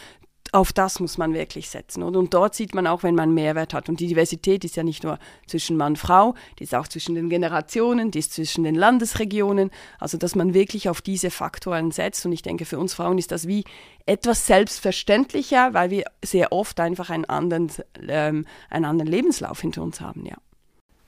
auf 0.54 0.72
das 0.72 1.00
muss 1.00 1.18
man 1.18 1.34
wirklich 1.34 1.68
setzen. 1.68 2.02
Und, 2.04 2.16
und 2.16 2.32
dort 2.32 2.54
sieht 2.54 2.74
man 2.74 2.86
auch, 2.86 3.02
wenn 3.02 3.16
man 3.16 3.34
Mehrwert 3.34 3.74
hat. 3.74 3.88
Und 3.88 3.98
die 3.98 4.06
Diversität 4.06 4.64
ist 4.64 4.76
ja 4.76 4.84
nicht 4.84 5.02
nur 5.02 5.18
zwischen 5.46 5.76
Mann 5.76 5.92
und 5.92 5.96
Frau, 5.96 6.34
die 6.58 6.64
ist 6.64 6.74
auch 6.74 6.86
zwischen 6.86 7.16
den 7.16 7.28
Generationen, 7.28 8.12
die 8.12 8.20
ist 8.20 8.32
zwischen 8.32 8.62
den 8.62 8.76
Landesregionen. 8.76 9.70
Also, 9.98 10.16
dass 10.16 10.36
man 10.36 10.54
wirklich 10.54 10.88
auf 10.88 11.02
diese 11.02 11.30
Faktoren 11.30 11.90
setzt. 11.90 12.24
Und 12.24 12.32
ich 12.32 12.42
denke, 12.42 12.66
für 12.66 12.78
uns 12.78 12.94
Frauen 12.94 13.18
ist 13.18 13.32
das 13.32 13.48
wie 13.48 13.64
etwas 14.06 14.46
selbstverständlicher, 14.46 15.74
weil 15.74 15.90
wir 15.90 16.04
sehr 16.24 16.52
oft 16.52 16.78
einfach 16.78 17.10
einen 17.10 17.24
anderen, 17.24 17.70
ähm, 18.06 18.46
einen 18.70 18.84
anderen 18.84 19.10
Lebenslauf 19.10 19.60
hinter 19.60 19.82
uns 19.82 20.00
haben, 20.00 20.24
ja. 20.24 20.36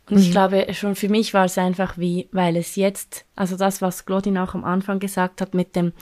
Und 0.09 0.19
ich 0.19 0.29
mhm. 0.29 0.33
glaube, 0.33 0.67
schon 0.75 0.95
für 0.95 1.09
mich 1.09 1.35
war 1.35 1.47
es 1.47 1.59
einfach 1.59 1.99
wie, 1.99 2.29
weil 2.31 2.57
es 2.57 2.77
jetzt, 2.77 3.27
also 3.35 3.57
das, 3.57 3.83
was 3.83 4.07
Claudine 4.07 4.43
auch 4.43 4.55
am 4.55 4.65
Anfang 4.65 5.01
gesagt 5.01 5.41
hat 5.41 5.55
mit 5.55 5.75
dem, 5.75 5.93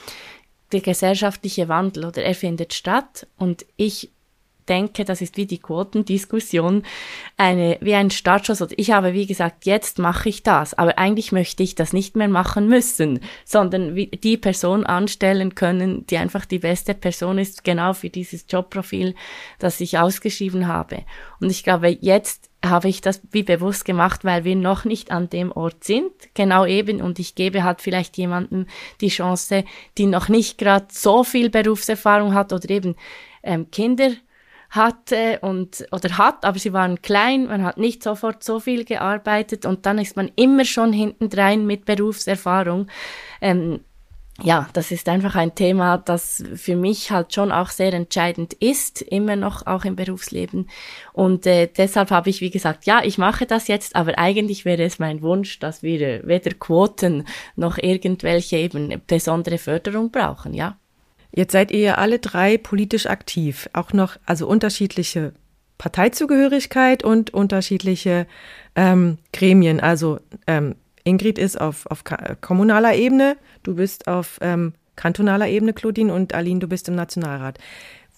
der 0.75 0.83
gesellschaftliche 0.83 1.69
Wandel 1.69 2.04
oder 2.04 2.23
er 2.23 2.35
findet 2.35 2.75
statt 2.75 3.26
und 3.38 3.64
ich 3.76 4.11
denke, 4.69 5.04
das 5.04 5.21
ist 5.21 5.37
wie 5.37 5.47
die 5.47 5.59
Quotendiskussion, 5.59 6.85
eine, 7.37 7.78
wie 7.81 7.95
ein 7.95 8.11
Startschuss. 8.11 8.64
Ich 8.76 8.90
habe, 8.93 9.12
wie 9.12 9.26
gesagt, 9.26 9.66
jetzt 9.66 9.99
mache 9.99 10.28
ich 10.28 10.43
das, 10.43 10.75
aber 10.75 10.99
eigentlich 10.99 11.33
möchte 11.33 11.62
ich 11.62 11.75
das 11.75 11.93
nicht 11.93 12.16
mehr 12.16 12.28
machen 12.28 12.69
müssen, 12.69 13.21
sondern 13.45 13.95
die 13.95 14.37
Person 14.37 14.85
anstellen 14.85 15.54
können, 15.54 16.07
die 16.07 16.16
einfach 16.16 16.47
die 16.47 16.61
beste 16.61 16.95
Person 16.95 17.38
ist, 17.38 17.64
genau 17.64 17.93
für 17.93 18.11
dieses 18.11 18.47
Jobprofil, 18.49 19.14
das 19.59 19.81
ich 19.81 19.99
ausgeschrieben 19.99 20.66
habe. 20.66 21.04
Und 21.40 21.50
ich 21.50 21.62
glaube, 21.62 21.88
jetzt 22.00 22.50
habe 22.64 22.88
ich 22.88 23.00
das 23.00 23.21
wie 23.30 23.42
bewusst 23.42 23.85
gemacht, 23.85 24.25
weil 24.25 24.44
wir 24.44 24.56
noch 24.56 24.85
nicht 24.85 25.11
an 25.11 25.28
dem 25.28 25.52
Ort 25.52 25.85
sind, 25.85 26.12
genau 26.35 26.66
eben, 26.66 27.00
und 27.00 27.18
ich 27.18 27.35
gebe 27.35 27.64
halt 27.64 27.80
vielleicht 27.80 28.16
jemandem 28.16 28.66
die 29.00 29.09
Chance, 29.09 29.64
die 29.99 30.06
noch 30.06 30.28
nicht 30.28 30.59
gerade 30.59 30.87
so 30.90 31.25
viel 31.25 31.50
Berufserfahrung 31.50 32.35
hat 32.35 32.52
oder 32.52 32.68
eben 32.71 32.97
ähm, 33.42 33.71
Kinder 33.71 34.11
hatte 34.71 35.38
und 35.40 35.87
oder 35.92 36.18
hat, 36.18 36.44
aber 36.44 36.59
sie 36.59 36.73
waren 36.73 37.00
klein, 37.00 37.47
man 37.47 37.64
hat 37.64 37.78
nicht 37.78 38.02
sofort 38.02 38.42
so 38.42 38.59
viel 38.59 38.85
gearbeitet 38.85 39.66
und 39.66 39.87
dann 39.87 39.99
ist 39.99 40.16
man 40.16 40.30
immer 40.35 40.64
schon 40.64 40.92
hintendrein 40.92 41.66
mit 41.66 41.85
Berufserfahrung. 41.85 42.88
Ähm, 43.40 43.80
ja, 44.43 44.69
das 44.73 44.91
ist 44.91 45.09
einfach 45.09 45.37
ein 45.37 45.55
Thema, 45.55 45.99
das 45.99 46.43
für 46.57 46.75
mich 46.75 47.12
halt 47.12 47.33
schon 47.33 47.53
auch 47.53 47.69
sehr 47.69 47.93
entscheidend 47.93 48.53
ist, 48.55 49.00
immer 49.00 49.37
noch 49.37 49.67
auch 49.67 49.85
im 49.85 49.95
Berufsleben. 49.95 50.69
Und 51.12 51.47
äh, 51.47 51.69
deshalb 51.69 52.11
habe 52.11 52.31
ich, 52.31 52.41
wie 52.41 52.50
gesagt, 52.50 52.85
ja, 52.85 53.03
ich 53.05 53.17
mache 53.17 53.47
das 53.47 53.69
jetzt, 53.69 53.95
aber 53.95 54.19
eigentlich 54.19 54.64
wäre 54.64 54.83
es 54.83 54.99
mein 54.99 55.23
Wunsch, 55.23 55.61
dass 55.61 55.85
wir 55.85 56.26
weder 56.26 56.50
Quoten 56.50 57.26
noch 57.55 57.79
irgendwelche 57.79 58.57
eben 58.57 59.00
besondere 59.07 59.59
Förderung 59.59 60.11
brauchen, 60.11 60.53
ja. 60.53 60.76
Jetzt 61.37 61.53
seid 61.53 61.73
ihr 61.73 61.99
alle 61.99 62.21
drei 62.21 62.59
politisch 62.59 63.07
aktiv, 63.07 63.69
auch 63.73 63.93
noch, 63.93 64.17
also 64.25 64.47
unterschiedliche 64.47 65.33
Parteizugehörigkeit 65.79 67.03
und 67.03 67.35
unterschiedliche 67.35 68.26
ähm, 68.76 69.19
Gremien. 69.33 69.81
Also 69.81 70.21
ähm, 70.47 70.76
Ingrid 71.04 71.38
ist 71.38 71.61
auf, 71.61 71.87
auf 71.87 72.02
kommunaler 72.40 72.94
Ebene, 72.94 73.37
du 73.62 73.75
bist 73.76 74.08
auf 74.08 74.38
ähm, 74.40 74.73
kantonaler 74.96 75.49
Ebene, 75.49 75.75
Claudine, 75.75 76.12
und 76.12 76.34
Aline, 76.34 76.61
du 76.61 76.66
bist 76.66 76.88
im 76.88 76.94
Nationalrat. 76.94 77.58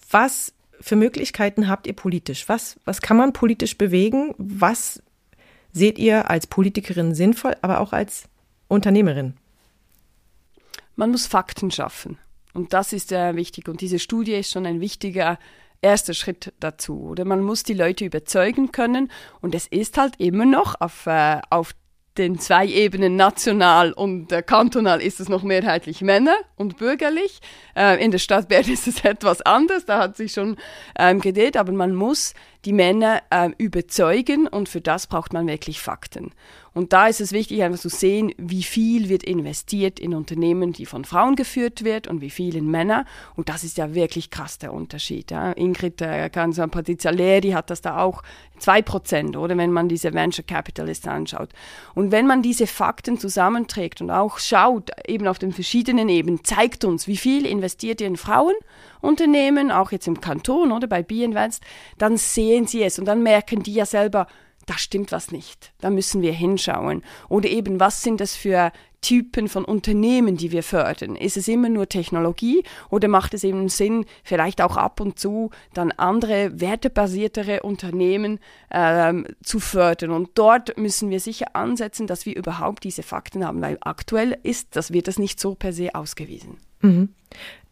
Was 0.09 0.53
für 0.79 0.95
Möglichkeiten 0.95 1.67
habt 1.67 1.87
ihr 1.87 1.93
politisch? 1.93 2.47
Was, 2.47 2.79
was 2.85 3.01
kann 3.01 3.17
man 3.17 3.33
politisch 3.33 3.77
bewegen? 3.77 4.33
Was 4.37 5.01
seht 5.73 5.99
ihr 5.99 6.29
als 6.29 6.47
Politikerin 6.47 7.13
sinnvoll, 7.13 7.55
aber 7.61 7.81
auch 7.81 7.93
als 7.93 8.29
Unternehmerin? 8.67 9.33
Man 10.95 11.11
muss 11.11 11.27
Fakten 11.27 11.71
schaffen. 11.71 12.17
Und 12.53 12.73
das 12.73 12.93
ist 12.93 13.11
äh, 13.11 13.35
wichtig. 13.35 13.67
Und 13.67 13.81
diese 13.81 13.99
Studie 13.99 14.33
ist 14.33 14.51
schon 14.51 14.65
ein 14.65 14.81
wichtiger 14.81 15.37
erster 15.81 16.13
Schritt 16.13 16.53
dazu. 16.59 17.01
Oder 17.01 17.25
man 17.25 17.41
muss 17.41 17.63
die 17.63 17.75
Leute 17.75 18.05
überzeugen 18.05 18.71
können. 18.71 19.11
Und 19.41 19.53
es 19.53 19.67
ist 19.67 19.97
halt 19.97 20.15
immer 20.19 20.45
noch 20.45 20.79
auf, 20.81 21.05
äh, 21.05 21.39
auf 21.49 21.75
den 22.17 22.39
zwei 22.39 22.65
Ebenen 22.67 23.15
national 23.15 23.91
und 23.91 24.31
äh, 24.31 24.41
kantonal 24.41 25.01
ist 25.01 25.19
es 25.19 25.29
noch 25.29 25.43
mehrheitlich 25.43 26.01
Männer 26.01 26.35
und 26.55 26.77
bürgerlich. 26.77 27.39
Äh, 27.75 28.03
in 28.03 28.11
der 28.11 28.17
Stadt 28.17 28.49
Bern 28.49 28.65
ist 28.67 28.87
es 28.87 29.03
etwas 29.03 29.41
anders, 29.41 29.85
da 29.85 29.99
hat 29.99 30.17
sich 30.17 30.33
schon 30.33 30.57
ähm, 30.97 31.21
gedreht, 31.21 31.57
aber 31.57 31.71
man 31.71 31.95
muss 31.95 32.33
die 32.65 32.73
Männer 32.73 33.21
äh, 33.29 33.49
überzeugen 33.57 34.47
und 34.47 34.69
für 34.69 34.81
das 34.81 35.07
braucht 35.07 35.33
man 35.33 35.47
wirklich 35.47 35.79
Fakten. 35.79 36.31
Und 36.77 36.93
da 36.93 37.07
ist 37.07 37.21
es 37.21 37.31
wichtig, 37.31 37.63
einfach 37.63 37.79
zu 37.79 37.89
sehen, 37.89 38.33
wie 38.37 38.61
viel 38.61 39.09
wird 39.09 39.23
investiert 39.23 39.99
in 39.99 40.13
Unternehmen, 40.13 40.73
die 40.73 40.85
von 40.85 41.05
Frauen 41.05 41.35
geführt 41.35 41.83
wird 41.83 42.07
und 42.07 42.21
wie 42.21 42.29
viel 42.29 42.55
in 42.55 42.69
Männer. 42.69 43.05
Und 43.35 43.49
das 43.49 43.63
ist 43.63 43.77
ja 43.77 43.95
wirklich 43.95 44.29
krass 44.29 44.59
der 44.59 44.71
Unterschied. 44.71 45.31
Ja. 45.31 45.53
Ingrid 45.53 45.99
äh, 46.03 46.29
Patrizia 46.29 47.09
Leri 47.09 47.49
hat 47.49 47.71
das 47.71 47.81
da 47.81 47.97
auch 47.97 48.21
2%, 48.61 49.37
oder 49.37 49.57
wenn 49.57 49.71
man 49.71 49.89
diese 49.89 50.13
Venture 50.13 50.45
Capitalists 50.45 51.07
anschaut. 51.07 51.49
Und 51.95 52.11
wenn 52.11 52.27
man 52.27 52.43
diese 52.43 52.67
Fakten 52.67 53.17
zusammenträgt 53.17 53.99
und 54.01 54.11
auch 54.11 54.37
schaut, 54.37 54.91
eben 55.07 55.27
auf 55.27 55.39
den 55.39 55.53
verschiedenen 55.53 56.09
Ebenen, 56.09 56.43
zeigt 56.43 56.85
uns, 56.85 57.07
wie 57.07 57.17
viel 57.17 57.47
investiert 57.47 58.01
ihr 58.01 58.07
in 58.07 58.17
Frauenunternehmen, 59.01 59.71
auch 59.71 59.91
jetzt 59.91 60.07
im 60.07 60.21
Kanton 60.21 60.71
oder 60.71 60.87
bei 60.87 61.03
B-Invest, 61.03 61.63
dann 61.97 62.17
sehen 62.17 62.67
sie 62.67 62.83
es 62.83 62.99
und 62.99 63.05
dann 63.05 63.23
merken 63.23 63.63
die 63.63 63.73
ja 63.73 63.85
selber, 63.85 64.27
da 64.65 64.77
stimmt 64.77 65.11
was 65.11 65.31
nicht. 65.31 65.71
Da 65.79 65.89
müssen 65.89 66.21
wir 66.21 66.33
hinschauen. 66.33 67.01
Oder 67.29 67.49
eben, 67.49 67.79
was 67.79 68.03
sind 68.03 68.19
das 68.19 68.35
für 68.35 68.73
Typen 68.99 69.47
von 69.47 69.63
Unternehmen, 69.63 70.35
die 70.35 70.51
wir 70.51 70.61
fördern? 70.61 71.15
Ist 71.15 71.37
es 71.37 71.47
immer 71.47 71.69
nur 71.69 71.87
Technologie 71.87 72.63
oder 72.89 73.07
macht 73.07 73.33
es 73.33 73.45
eben 73.45 73.69
Sinn, 73.69 74.05
vielleicht 74.23 74.61
auch 74.61 74.75
ab 74.75 74.99
und 74.99 75.19
zu 75.19 75.51
dann 75.73 75.93
andere 75.93 76.59
wertebasiertere 76.59 77.61
Unternehmen 77.61 78.39
ähm, 78.69 79.25
zu 79.41 79.61
fördern? 79.61 80.11
Und 80.11 80.31
dort 80.33 80.77
müssen 80.77 81.09
wir 81.11 81.21
sicher 81.21 81.55
ansetzen, 81.55 82.05
dass 82.05 82.25
wir 82.25 82.35
überhaupt 82.35 82.83
diese 82.83 83.03
Fakten 83.03 83.45
haben, 83.45 83.61
weil 83.61 83.77
aktuell 83.79 84.37
ist, 84.43 84.75
das 84.75 84.91
wird 84.91 85.07
das 85.07 85.17
nicht 85.17 85.39
so 85.39 85.55
per 85.55 85.71
se 85.71 85.95
ausgewiesen. 85.95 86.57
Mhm. 86.81 87.09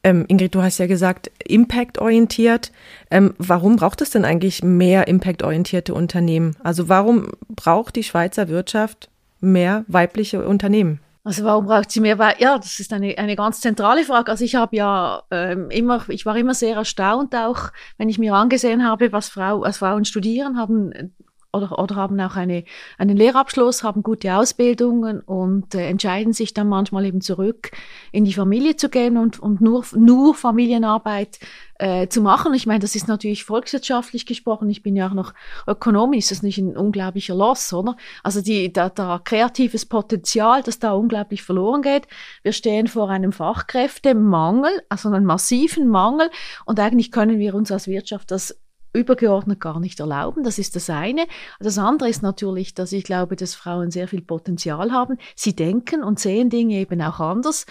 Ähm, 0.05 0.25
Ingrid, 0.27 0.53
du 0.53 0.61
hast 0.61 0.77
ja 0.77 0.85
gesagt, 0.85 1.31
impactorientiert. 1.43 2.71
Ähm, 3.09 3.33
warum 3.39 3.75
braucht 3.75 4.01
es 4.01 4.11
denn 4.11 4.23
eigentlich 4.23 4.63
mehr 4.63 5.07
impactorientierte 5.07 5.95
Unternehmen? 5.95 6.55
Also 6.63 6.89
warum 6.89 7.31
braucht 7.49 7.95
die 7.95 8.03
Schweizer 8.03 8.47
Wirtschaft 8.47 9.09
mehr 9.41 9.83
weibliche 9.87 10.45
Unternehmen? 10.45 10.99
Also 11.23 11.43
warum 11.43 11.65
braucht 11.65 11.89
sie 11.89 12.01
mehr? 12.01 12.19
Ja, 12.37 12.59
das 12.59 12.79
ist 12.79 12.93
eine, 12.93 13.17
eine 13.17 13.35
ganz 13.35 13.61
zentrale 13.61 14.03
Frage. 14.03 14.29
Also 14.29 14.45
ich 14.45 14.53
habe 14.53 14.75
ja 14.75 15.23
ähm, 15.31 15.71
immer, 15.71 16.07
ich 16.09 16.23
war 16.27 16.37
immer 16.37 16.53
sehr 16.53 16.75
erstaunt, 16.75 17.33
auch 17.33 17.71
wenn 17.97 18.07
ich 18.07 18.19
mir 18.19 18.35
angesehen 18.35 18.87
habe, 18.87 19.11
was, 19.11 19.29
Frau, 19.29 19.61
was 19.61 19.79
Frauen 19.79 20.05
studieren, 20.05 20.59
haben 20.59 21.15
oder, 21.55 21.79
oder 21.79 21.95
haben 21.95 22.19
auch 22.19 22.35
eine, 22.35 22.63
einen 22.97 23.15
Lehrabschluss, 23.15 23.83
haben 23.83 24.03
gute 24.03 24.35
Ausbildungen 24.35 25.21
und 25.21 25.73
äh, 25.73 25.87
entscheiden 25.87 26.33
sich 26.33 26.53
dann 26.53 26.67
manchmal 26.67 27.05
eben 27.05 27.21
zurück 27.21 27.71
in 28.11 28.25
die 28.25 28.33
Familie 28.33 28.75
zu 28.75 28.89
gehen 28.89 29.17
und, 29.17 29.39
und 29.39 29.61
nur, 29.61 29.85
nur 29.95 30.35
Familienarbeit 30.35 31.39
äh, 31.79 32.07
zu 32.07 32.21
machen. 32.21 32.53
Ich 32.53 32.65
meine, 32.65 32.79
das 32.79 32.95
ist 32.95 33.07
natürlich 33.07 33.43
volkswirtschaftlich 33.43 34.25
gesprochen. 34.25 34.69
Ich 34.69 34.83
bin 34.83 34.95
ja 34.95 35.07
auch 35.07 35.13
noch 35.13 35.33
Ökonom, 35.67 36.13
ist 36.13 36.31
das 36.31 36.41
nicht 36.41 36.57
ein 36.57 36.77
unglaublicher 36.77 37.35
Loss, 37.35 37.73
oder? 37.73 37.95
Also 38.23 38.41
die, 38.41 38.71
da, 38.71 38.89
da 38.89 39.19
kreatives 39.23 39.85
Potenzial, 39.85 40.63
das 40.63 40.79
da 40.79 40.93
unglaublich 40.93 41.43
verloren 41.43 41.81
geht. 41.81 42.07
Wir 42.43 42.53
stehen 42.53 42.87
vor 42.87 43.09
einem 43.09 43.31
Fachkräftemangel, 43.31 44.71
also 44.89 45.09
einem 45.09 45.25
massiven 45.25 45.87
Mangel 45.87 46.29
und 46.65 46.79
eigentlich 46.79 47.11
können 47.11 47.39
wir 47.39 47.55
uns 47.55 47.71
als 47.71 47.87
Wirtschaft 47.87 48.31
das 48.31 48.57
übergeordnet 48.95 49.59
gar 49.59 49.79
nicht 49.79 49.99
erlauben. 49.99 50.43
Das 50.43 50.57
ist 50.57 50.75
das 50.75 50.89
eine. 50.89 51.27
Das 51.59 51.77
andere 51.77 52.09
ist 52.09 52.23
natürlich, 52.23 52.73
dass 52.73 52.91
ich 52.91 53.03
glaube, 53.03 53.35
dass 53.35 53.55
Frauen 53.55 53.91
sehr 53.91 54.07
viel 54.07 54.21
Potenzial 54.21 54.91
haben. 54.91 55.17
Sie 55.35 55.55
denken 55.55 56.03
und 56.03 56.19
sehen 56.19 56.49
Dinge 56.49 56.75
eben 56.75 57.01
auch 57.01 57.19
anders. 57.19 57.65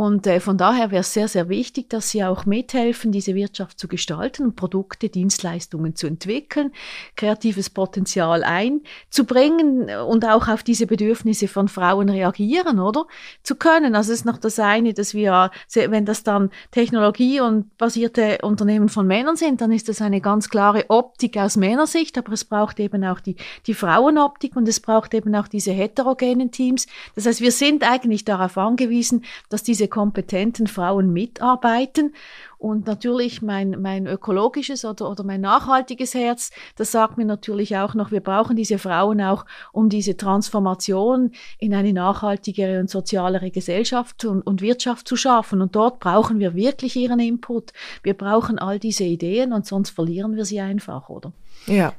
Und 0.00 0.26
äh, 0.26 0.40
von 0.40 0.56
daher 0.56 0.90
wäre 0.90 1.02
es 1.02 1.12
sehr, 1.12 1.28
sehr 1.28 1.50
wichtig, 1.50 1.90
dass 1.90 2.08
Sie 2.08 2.24
auch 2.24 2.46
mithelfen, 2.46 3.12
diese 3.12 3.34
Wirtschaft 3.34 3.78
zu 3.78 3.86
gestalten 3.86 4.44
und 4.44 4.56
Produkte, 4.56 5.10
Dienstleistungen 5.10 5.94
zu 5.94 6.06
entwickeln, 6.06 6.72
kreatives 7.16 7.68
Potenzial 7.68 8.42
einzubringen 8.42 9.90
und 9.90 10.24
auch 10.24 10.48
auf 10.48 10.62
diese 10.62 10.86
Bedürfnisse 10.86 11.48
von 11.48 11.68
Frauen 11.68 12.08
reagieren, 12.08 12.78
oder? 12.78 13.04
Zu 13.42 13.56
können. 13.56 13.94
Also 13.94 14.12
es 14.12 14.20
ist 14.20 14.24
noch 14.24 14.38
das 14.38 14.58
eine, 14.58 14.94
dass 14.94 15.12
wir, 15.12 15.50
wenn 15.74 16.06
das 16.06 16.22
dann 16.22 16.48
Technologie 16.70 17.42
und 17.42 17.76
basierte 17.76 18.38
Unternehmen 18.40 18.88
von 18.88 19.06
Männern 19.06 19.36
sind, 19.36 19.60
dann 19.60 19.70
ist 19.70 19.90
das 19.90 20.00
eine 20.00 20.22
ganz 20.22 20.48
klare 20.48 20.86
Optik 20.88 21.36
aus 21.36 21.58
Männersicht, 21.58 22.16
aber 22.16 22.32
es 22.32 22.46
braucht 22.46 22.80
eben 22.80 23.04
auch 23.04 23.20
die, 23.20 23.36
die 23.66 23.74
Frauenoptik 23.74 24.56
und 24.56 24.66
es 24.66 24.80
braucht 24.80 25.12
eben 25.12 25.34
auch 25.34 25.46
diese 25.46 25.72
heterogenen 25.72 26.50
Teams. 26.50 26.86
Das 27.14 27.26
heißt, 27.26 27.42
wir 27.42 27.52
sind 27.52 27.84
eigentlich 27.84 28.24
darauf 28.24 28.56
angewiesen, 28.56 29.26
dass 29.50 29.62
diese 29.62 29.89
kompetenten 29.90 30.66
Frauen 30.66 31.12
mitarbeiten. 31.12 32.14
Und 32.56 32.86
natürlich 32.86 33.40
mein, 33.40 33.80
mein 33.80 34.06
ökologisches 34.06 34.84
oder, 34.84 35.10
oder 35.10 35.24
mein 35.24 35.40
nachhaltiges 35.40 36.14
Herz, 36.14 36.50
das 36.76 36.92
sagt 36.92 37.16
mir 37.16 37.24
natürlich 37.24 37.76
auch 37.76 37.94
noch, 37.94 38.10
wir 38.10 38.20
brauchen 38.20 38.54
diese 38.54 38.78
Frauen 38.78 39.20
auch, 39.20 39.46
um 39.72 39.88
diese 39.88 40.16
Transformation 40.16 41.32
in 41.58 41.74
eine 41.74 41.92
nachhaltigere 41.92 42.80
und 42.80 42.90
sozialere 42.90 43.50
Gesellschaft 43.50 44.24
und, 44.24 44.42
und 44.42 44.60
Wirtschaft 44.60 45.08
zu 45.08 45.16
schaffen. 45.16 45.62
Und 45.62 45.74
dort 45.74 46.00
brauchen 46.00 46.38
wir 46.38 46.54
wirklich 46.54 46.96
ihren 46.96 47.20
Input. 47.20 47.72
Wir 48.02 48.14
brauchen 48.14 48.58
all 48.58 48.78
diese 48.78 49.04
Ideen 49.04 49.52
und 49.52 49.66
sonst 49.66 49.90
verlieren 49.90 50.36
wir 50.36 50.44
sie 50.44 50.60
einfach, 50.60 51.08
oder? 51.08 51.32
Ja. 51.66 51.92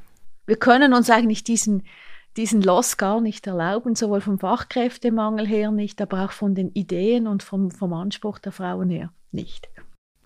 Wir 0.46 0.58
können 0.58 0.94
uns 0.94 1.10
eigentlich 1.10 1.44
diesen, 1.44 1.84
diesen 2.38 2.62
Loss 2.62 2.98
gar 2.98 3.22
nicht 3.22 3.48
erlauben, 3.48 3.96
sowohl 3.96 4.22
vom 4.22 4.40
Fachkräftemangel 4.40 5.48
her 5.48 5.72
nicht, 5.72 6.02
aber 6.02 6.26
auch 6.26 6.32
von 6.32 6.56
den 6.56 6.70
Ideen 6.70 7.28
und 7.28 7.44
vom, 7.44 7.72
vom 7.72 7.94
Anspruch 7.94 8.40
der 8.40 8.52
Frauen 8.52 8.90
her 8.90 9.12
nicht. 9.32 9.70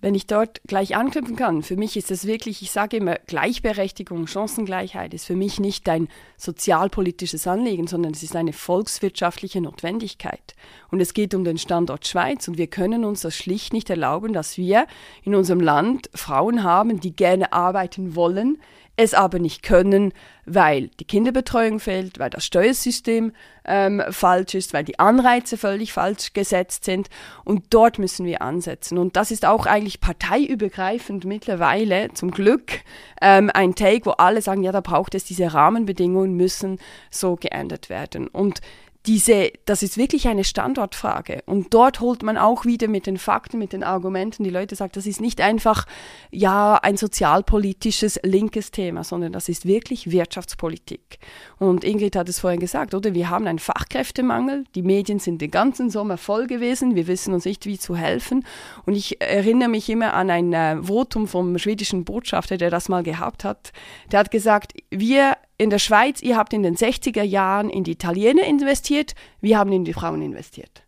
wenn 0.02 0.14
ich 0.14 0.26
dort 0.26 0.60
gleich 0.68 0.94
anknüpfen 0.94 1.34
kann, 1.34 1.62
für 1.64 1.76
mich 1.76 1.96
ist 1.96 2.12
es 2.12 2.26
wirklich, 2.26 2.62
ich 2.62 2.70
sage 2.70 2.98
immer, 2.98 3.16
Gleichberechtigung, 3.26 4.28
Chancengleichheit 4.28 5.14
ist 5.14 5.24
für 5.24 5.34
mich 5.34 5.58
nicht 5.58 5.88
ein 5.88 6.08
sozialpolitisches 6.36 7.46
Anliegen, 7.46 7.86
sondern 7.86 8.12
es 8.12 8.22
ist 8.22 8.36
eine 8.36 8.52
volkswirtschaftliche 8.52 9.60
Notwendigkeit. 9.60 10.54
Und 10.90 11.00
es 11.00 11.12
geht 11.12 11.34
um 11.34 11.42
den 11.42 11.58
Standort 11.58 12.06
Schweiz 12.06 12.46
und 12.46 12.56
wir 12.58 12.68
können 12.68 13.04
uns 13.04 13.22
das 13.22 13.34
schlicht 13.34 13.72
nicht 13.72 13.90
erlauben, 13.90 14.32
dass 14.32 14.58
wir 14.58 14.86
in 15.24 15.34
unserem 15.34 15.60
Land 15.60 16.08
Frauen 16.14 16.62
haben, 16.62 17.00
die 17.00 17.16
gerne 17.16 17.52
arbeiten 17.52 18.14
wollen, 18.14 18.58
es 18.96 19.12
aber 19.12 19.38
nicht 19.38 19.62
können, 19.62 20.12
weil 20.46 20.88
die 21.00 21.04
Kinderbetreuung 21.04 21.80
fehlt, 21.80 22.18
weil 22.18 22.30
das 22.30 22.46
Steuersystem 22.46 23.32
ähm, 23.66 24.02
falsch 24.10 24.54
ist, 24.54 24.72
weil 24.72 24.84
die 24.84 24.98
Anreize 24.98 25.58
völlig 25.58 25.92
falsch 25.92 26.32
gesetzt 26.32 26.84
sind. 26.84 27.08
Und 27.44 27.64
dort 27.70 27.98
müssen 27.98 28.24
wir 28.24 28.42
ansetzen. 28.42 28.96
Und 28.96 29.16
das 29.16 29.30
ist 29.30 29.44
auch 29.44 29.66
eigentlich 29.66 30.00
parteiübergreifend 30.00 31.24
mittlerweile 31.24 32.08
zum 32.14 32.30
Glück 32.30 32.80
ähm, 33.20 33.50
ein 33.52 33.74
Take, 33.74 34.06
wo 34.06 34.10
alle 34.12 34.40
sagen, 34.40 34.62
ja, 34.62 34.72
da 34.72 34.80
braucht 34.80 35.14
es 35.14 35.24
diese 35.24 35.52
Rahmenbedingungen, 35.52 36.34
müssen 36.34 36.78
so 37.10 37.36
geändert 37.36 37.90
werden. 37.90 38.28
Und 38.28 38.60
diese, 39.06 39.52
das 39.66 39.82
ist 39.82 39.96
wirklich 39.96 40.26
eine 40.26 40.42
Standortfrage. 40.42 41.42
Und 41.46 41.72
dort 41.72 42.00
holt 42.00 42.22
man 42.22 42.36
auch 42.36 42.64
wieder 42.64 42.88
mit 42.88 43.06
den 43.06 43.18
Fakten, 43.18 43.58
mit 43.58 43.72
den 43.72 43.84
Argumenten, 43.84 44.42
die 44.42 44.50
Leute 44.50 44.74
sagen, 44.74 44.92
das 44.94 45.06
ist 45.06 45.20
nicht 45.20 45.40
einfach, 45.40 45.86
ja, 46.30 46.76
ein 46.82 46.96
sozialpolitisches 46.96 48.18
linkes 48.24 48.72
Thema, 48.72 49.04
sondern 49.04 49.32
das 49.32 49.48
ist 49.48 49.64
wirklich 49.64 50.10
Wirtschaftspolitik. 50.10 51.18
Und 51.58 51.84
Ingrid 51.84 52.16
hat 52.16 52.28
es 52.28 52.40
vorhin 52.40 52.58
gesagt, 52.58 52.94
oder? 52.94 53.14
Wir 53.14 53.30
haben 53.30 53.46
einen 53.46 53.60
Fachkräftemangel. 53.60 54.64
Die 54.74 54.82
Medien 54.82 55.20
sind 55.20 55.40
den 55.40 55.50
ganzen 55.50 55.88
Sommer 55.88 56.18
voll 56.18 56.48
gewesen. 56.48 56.96
Wir 56.96 57.06
wissen 57.06 57.32
uns 57.32 57.44
nicht, 57.44 57.64
wie 57.66 57.78
zu 57.78 57.96
helfen. 57.96 58.44
Und 58.86 58.94
ich 58.94 59.20
erinnere 59.20 59.68
mich 59.68 59.88
immer 59.88 60.14
an 60.14 60.30
ein 60.30 60.52
äh, 60.52 60.82
Votum 60.82 61.28
vom 61.28 61.58
schwedischen 61.58 62.04
Botschafter, 62.04 62.56
der 62.56 62.70
das 62.70 62.88
mal 62.88 63.04
gehabt 63.04 63.44
hat. 63.44 63.72
Der 64.10 64.20
hat 64.20 64.30
gesagt, 64.30 64.72
wir 64.90 65.36
in 65.58 65.70
der 65.70 65.78
Schweiz, 65.78 66.22
ihr 66.22 66.36
habt 66.36 66.52
in 66.52 66.62
den 66.62 66.76
60er 66.76 67.22
Jahren 67.22 67.70
in 67.70 67.84
die 67.84 67.92
Italiener 67.92 68.44
investiert, 68.44 69.14
wir 69.40 69.58
haben 69.58 69.72
in 69.72 69.84
die 69.84 69.92
Frauen 69.92 70.22
investiert. 70.22 70.86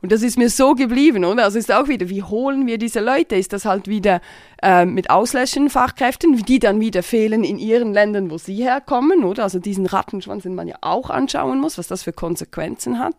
Und 0.00 0.12
das 0.12 0.22
ist 0.22 0.38
mir 0.38 0.48
so 0.48 0.74
geblieben, 0.74 1.24
oder? 1.24 1.44
Also 1.44 1.58
ist 1.58 1.72
auch 1.72 1.88
wieder, 1.88 2.08
wie 2.08 2.22
holen 2.22 2.66
wir 2.66 2.78
diese 2.78 3.00
Leute? 3.00 3.34
Ist 3.34 3.52
das 3.52 3.64
halt 3.64 3.88
wieder 3.88 4.20
äh, 4.62 4.84
mit 4.84 5.10
ausländischen 5.10 5.70
Fachkräften, 5.70 6.36
die 6.36 6.60
dann 6.60 6.80
wieder 6.80 7.02
fehlen 7.02 7.42
in 7.42 7.58
ihren 7.58 7.92
Ländern, 7.92 8.30
wo 8.30 8.38
sie 8.38 8.54
herkommen, 8.62 9.24
oder? 9.24 9.42
Also 9.42 9.58
diesen 9.58 9.86
Rattenschwanz, 9.86 10.44
den 10.44 10.54
man 10.54 10.68
ja 10.68 10.76
auch 10.82 11.10
anschauen 11.10 11.58
muss, 11.58 11.78
was 11.78 11.88
das 11.88 12.04
für 12.04 12.12
Konsequenzen 12.12 13.00
hat. 13.00 13.16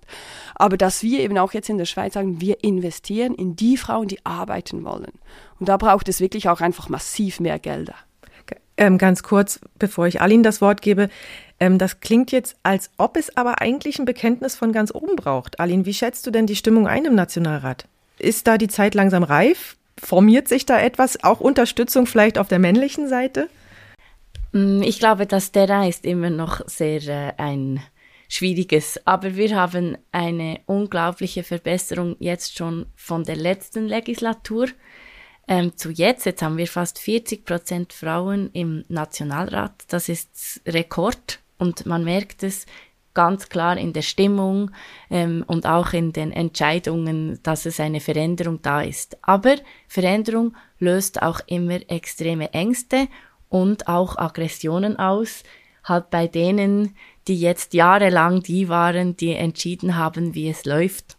Aber 0.55 0.77
dass 0.77 1.03
wir 1.03 1.19
eben 1.19 1.37
auch 1.37 1.51
jetzt 1.51 1.69
in 1.69 1.77
der 1.77 1.85
Schweiz 1.85 2.13
sagen, 2.13 2.39
wir 2.39 2.63
investieren 2.63 3.35
in 3.35 3.57
die 3.57 3.75
Frauen, 3.75 4.07
die 4.07 4.25
arbeiten 4.25 4.85
wollen. 4.85 5.19
Und 5.59 5.67
da 5.67 5.75
braucht 5.75 6.07
es 6.07 6.21
wirklich 6.21 6.47
auch 6.47 6.61
einfach 6.61 6.87
massiv 6.87 7.41
mehr 7.41 7.59
Gelder. 7.59 7.95
Ähm, 8.77 8.97
ganz 8.97 9.23
kurz, 9.23 9.59
bevor 9.77 10.07
ich 10.07 10.21
Aline 10.21 10.43
das 10.43 10.61
Wort 10.61 10.81
gebe. 10.81 11.09
Ähm, 11.59 11.77
das 11.77 11.99
klingt 11.99 12.31
jetzt, 12.31 12.55
als 12.63 12.89
ob 12.97 13.17
es 13.17 13.35
aber 13.35 13.61
eigentlich 13.61 13.99
ein 13.99 14.05
Bekenntnis 14.05 14.55
von 14.55 14.71
ganz 14.71 14.93
oben 14.93 15.15
braucht. 15.15 15.59
Aline, 15.59 15.85
wie 15.85 15.93
schätzt 15.93 16.25
du 16.25 16.31
denn 16.31 16.45
die 16.45 16.55
Stimmung 16.55 16.87
ein 16.87 17.05
im 17.05 17.15
Nationalrat? 17.15 17.85
Ist 18.17 18.47
da 18.47 18.57
die 18.57 18.67
Zeit 18.69 18.95
langsam 18.95 19.23
reif? 19.23 19.75
Formiert 20.01 20.47
sich 20.47 20.65
da 20.65 20.79
etwas? 20.79 21.23
Auch 21.23 21.41
Unterstützung 21.41 22.05
vielleicht 22.05 22.37
auf 22.37 22.47
der 22.47 22.59
männlichen 22.59 23.09
Seite? 23.09 23.49
Mm, 24.53 24.81
ich 24.81 24.99
glaube, 24.99 25.25
das 25.25 25.51
Terrain 25.51 25.89
ist 25.89 26.05
immer 26.05 26.29
noch 26.29 26.61
sehr 26.67 27.01
äh, 27.07 27.33
ein 27.37 27.81
schwieriges. 28.29 28.99
Aber 29.05 29.35
wir 29.35 29.55
haben 29.55 29.97
eine 30.11 30.61
unglaubliche 30.67 31.43
Verbesserung 31.43 32.15
jetzt 32.19 32.57
schon 32.57 32.85
von 32.95 33.23
der 33.23 33.35
letzten 33.35 33.87
Legislatur 33.87 34.67
ähm, 35.49 35.75
zu 35.75 35.89
jetzt. 35.89 36.25
Jetzt 36.25 36.41
haben 36.41 36.57
wir 36.57 36.67
fast 36.67 36.99
40 36.99 37.43
Prozent 37.43 37.91
Frauen 37.91 38.51
im 38.53 38.85
Nationalrat. 38.87 39.73
Das 39.89 40.07
ist 40.07 40.61
Rekord 40.65 41.39
und 41.57 41.85
man 41.85 42.05
merkt 42.05 42.43
es 42.43 42.65
ganz 43.15 43.49
klar 43.49 43.75
in 43.75 43.91
der 43.91 44.03
Stimmung 44.03 44.71
ähm, 45.09 45.43
und 45.47 45.65
auch 45.65 45.91
in 45.91 46.13
den 46.13 46.31
Entscheidungen, 46.31 47.39
dass 47.43 47.65
es 47.65 47.79
eine 47.79 47.99
Veränderung 47.99 48.61
da 48.61 48.81
ist. 48.81 49.17
Aber 49.23 49.55
Veränderung 49.87 50.55
löst 50.77 51.21
auch 51.21 51.41
immer 51.47 51.79
extreme 51.89 52.53
Ängste 52.53 53.07
und 53.49 53.87
auch 53.87 54.17
Aggressionen 54.17 54.99
aus, 54.99 55.43
halt 55.83 56.11
bei 56.11 56.27
denen, 56.27 56.95
die 57.27 57.39
jetzt 57.39 57.73
jahrelang 57.73 58.43
die 58.43 58.69
waren, 58.69 59.17
die 59.17 59.33
entschieden 59.33 59.97
haben, 59.97 60.35
wie 60.35 60.49
es 60.49 60.65
läuft. 60.65 61.18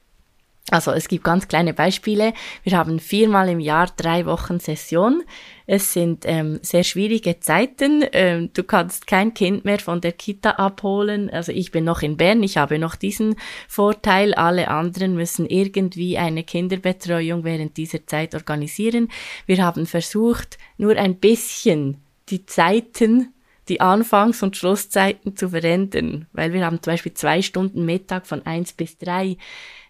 Also 0.70 0.92
es 0.92 1.08
gibt 1.08 1.24
ganz 1.24 1.48
kleine 1.48 1.74
Beispiele. 1.74 2.32
Wir 2.62 2.78
haben 2.78 3.00
viermal 3.00 3.48
im 3.48 3.60
Jahr 3.60 3.88
drei 3.96 4.24
Wochen 4.24 4.60
Session. 4.60 5.22
Es 5.66 5.92
sind 5.92 6.24
ähm, 6.26 6.60
sehr 6.62 6.84
schwierige 6.84 7.40
Zeiten. 7.40 8.04
Ähm, 8.12 8.50
du 8.54 8.62
kannst 8.62 9.06
kein 9.06 9.34
Kind 9.34 9.64
mehr 9.64 9.80
von 9.80 10.00
der 10.00 10.12
Kita 10.12 10.50
abholen. 10.52 11.28
Also 11.30 11.52
ich 11.52 11.70
bin 11.72 11.84
noch 11.84 12.02
in 12.02 12.16
Bern, 12.16 12.42
ich 12.42 12.56
habe 12.56 12.78
noch 12.78 12.94
diesen 12.94 13.36
Vorteil. 13.68 14.34
Alle 14.34 14.68
anderen 14.68 15.14
müssen 15.14 15.46
irgendwie 15.46 16.18
eine 16.18 16.44
Kinderbetreuung 16.44 17.44
während 17.44 17.76
dieser 17.76 18.06
Zeit 18.06 18.34
organisieren. 18.34 19.08
Wir 19.46 19.64
haben 19.64 19.86
versucht, 19.86 20.58
nur 20.78 20.96
ein 20.96 21.16
bisschen 21.16 21.98
die 22.28 22.46
Zeiten 22.46 23.32
die 23.70 23.80
Anfangs- 23.80 24.42
und 24.42 24.56
Schlusszeiten 24.56 25.36
zu 25.36 25.50
verändern, 25.50 26.26
weil 26.32 26.52
wir 26.52 26.66
haben 26.66 26.82
zum 26.82 26.92
Beispiel 26.92 27.14
zwei 27.14 27.40
Stunden 27.40 27.84
Mittag 27.84 28.26
von 28.26 28.44
eins 28.44 28.72
bis 28.72 28.98
drei 28.98 29.36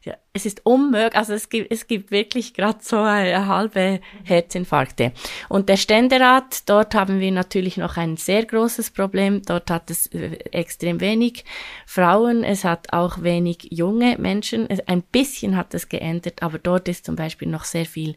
ja, 0.03 0.15
es 0.33 0.47
ist 0.47 0.65
unmöglich, 0.65 1.15
also 1.15 1.35
es 1.35 1.51
gibt, 1.51 1.71
es 1.71 1.87
gibt 1.87 2.11
wirklich 2.11 2.55
gerade 2.55 2.79
so 2.81 2.97
eine 2.97 3.47
halbe 3.47 4.01
Herzinfarkte. 4.25 5.13
Und 5.51 5.69
der 5.69 5.77
Ständerat, 5.77 6.69
dort 6.69 6.95
haben 6.95 7.21
wir 7.21 7.31
natürlich 7.31 7.77
noch 7.77 7.99
ein 7.99 8.17
sehr 8.17 8.47
großes 8.47 8.93
Problem. 8.93 9.43
Dort 9.43 9.71
hat 9.71 9.91
es 9.91 10.07
äh, 10.07 10.39
extrem 10.53 11.01
wenig 11.01 11.45
Frauen, 11.85 12.45
es 12.45 12.65
hat 12.65 12.95
auch 12.95 13.23
wenig 13.23 13.69
junge 13.71 14.17
Menschen. 14.19 14.69
Ein 14.87 15.03
bisschen 15.03 15.55
hat 15.55 15.75
es 15.75 15.91
geändert, 15.91 16.43
aber 16.43 16.59
dort 16.59 16.89
ist 16.89 17.05
zum 17.05 17.17
Beispiel 17.17 17.49
noch 17.49 17.65
sehr 17.65 17.85
viel 17.85 18.17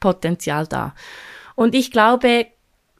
Potenzial 0.00 0.66
da. 0.66 0.94
Und 1.56 1.74
ich 1.74 1.90
glaube, 1.90 2.46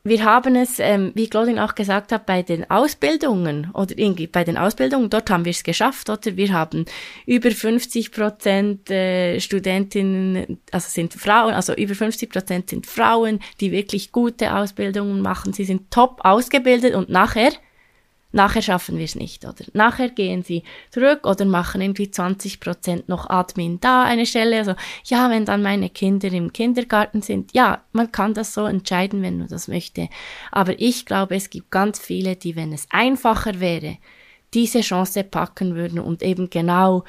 wir 0.09 0.25
haben 0.25 0.57
es, 0.57 0.79
ähm, 0.79 1.13
wie 1.15 1.29
Claudine 1.29 1.65
auch 1.65 1.75
gesagt 1.75 2.13
hat, 2.13 2.27
bei 2.27 2.43
den 2.43 2.71
Ausbildungen 2.71 3.71
oder 3.75 3.97
irgendwie 3.97 4.27
bei 4.27 4.45
den 4.45 4.57
Ausbildungen, 4.57 5.11
dort 5.11 5.31
haben 5.31 5.45
wir 5.45 5.51
es 5.51 5.63
geschafft, 5.63 6.11
oder? 6.11 6.37
Wir 6.37 6.53
haben 6.53 6.85
über 7.27 7.51
50 7.51 8.13
Prozent 8.13 8.91
äh, 8.91 9.41
Studentinnen, 9.41 10.61
also 10.73 10.89
sind 10.89 11.15
Frauen, 11.15 11.55
also 11.55 11.75
über 11.75 11.95
50 11.95 12.31
Prozent 12.31 12.71
sind 12.71 12.87
Frauen, 12.87 13.41
die 13.61 13.73
wirklich 13.73 14.13
gute 14.13 14.55
Ausbildungen 14.55 15.21
machen. 15.21 15.53
Sie 15.53 15.65
sind 15.65 15.91
top 15.91 16.21
ausgebildet 16.25 16.95
und 16.95 17.09
nachher 17.09 17.53
Nachher 18.31 18.61
schaffen 18.61 18.99
wir 18.99 19.07
es 19.07 19.15
nicht, 19.15 19.47
oder? 19.47 19.65
Nachher 19.73 20.11
gehen 20.11 20.43
sie 20.43 20.63
zurück 20.91 21.27
oder 21.27 21.47
machen 21.47 21.81
irgendwie 21.81 22.11
20 22.11 22.61
Prozent 22.61 23.09
noch 23.09 23.31
Admin 23.31 23.81
da 23.81 24.05
eine 24.05 24.27
Stelle. 24.27 24.59
Also, 24.59 24.75
ja, 25.05 25.31
wenn 25.31 25.47
dann 25.47 25.63
meine 25.63 25.89
Kinder 25.89 26.31
im 26.31 26.53
Kindergarten 26.53 27.23
sind, 27.23 27.55
ja, 27.55 27.83
man 27.93 28.13
kann 28.13 28.35
das 28.35 28.53
so 28.53 28.67
entscheiden, 28.67 29.23
wenn 29.23 29.39
man 29.39 29.49
das 29.49 29.67
möchte. 29.67 30.09
Aber 30.53 30.79
ich 30.79 31.07
glaube, 31.07 31.37
es 31.37 31.49
gibt 31.49 31.71
ganz 31.71 31.99
viele, 31.99 32.37
die, 32.37 32.55
wenn 32.55 32.73
es 32.75 32.87
einfacher 32.91 33.61
wäre, 33.61 33.97
diese 34.53 34.81
Chance 34.83 35.25
packen 35.25 35.75
würden 35.75 35.99
und 35.99 36.23
eben 36.23 36.51
genau 36.51 37.05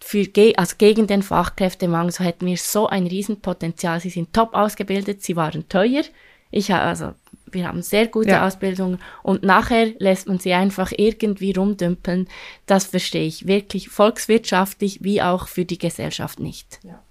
für, 0.00 0.26
also 0.56 0.76
gegen 0.76 1.06
den 1.06 1.22
Fachkräftemangel, 1.22 2.12
so 2.12 2.24
hätten 2.24 2.46
wir 2.46 2.56
so 2.58 2.88
ein 2.88 3.06
Riesenpotenzial. 3.06 4.00
Sie 4.00 4.10
sind 4.10 4.32
top 4.34 4.54
ausgebildet, 4.54 5.22
sie 5.22 5.36
waren 5.36 5.68
teuer. 5.68 6.02
Ich 6.50 6.74
also, 6.74 7.14
wir 7.52 7.68
haben 7.68 7.82
sehr 7.82 8.06
gute 8.06 8.30
ja. 8.30 8.46
Ausbildung 8.46 8.98
und 9.22 9.42
nachher 9.42 9.92
lässt 9.98 10.28
man 10.28 10.38
sie 10.38 10.52
einfach 10.52 10.92
irgendwie 10.96 11.52
rumdümpeln. 11.52 12.28
Das 12.66 12.86
verstehe 12.86 13.26
ich 13.26 13.46
wirklich 13.46 13.88
volkswirtschaftlich 13.88 15.02
wie 15.02 15.22
auch 15.22 15.48
für 15.48 15.64
die 15.64 15.78
Gesellschaft 15.78 16.40
nicht. 16.40 16.80
Ja. 16.82 17.02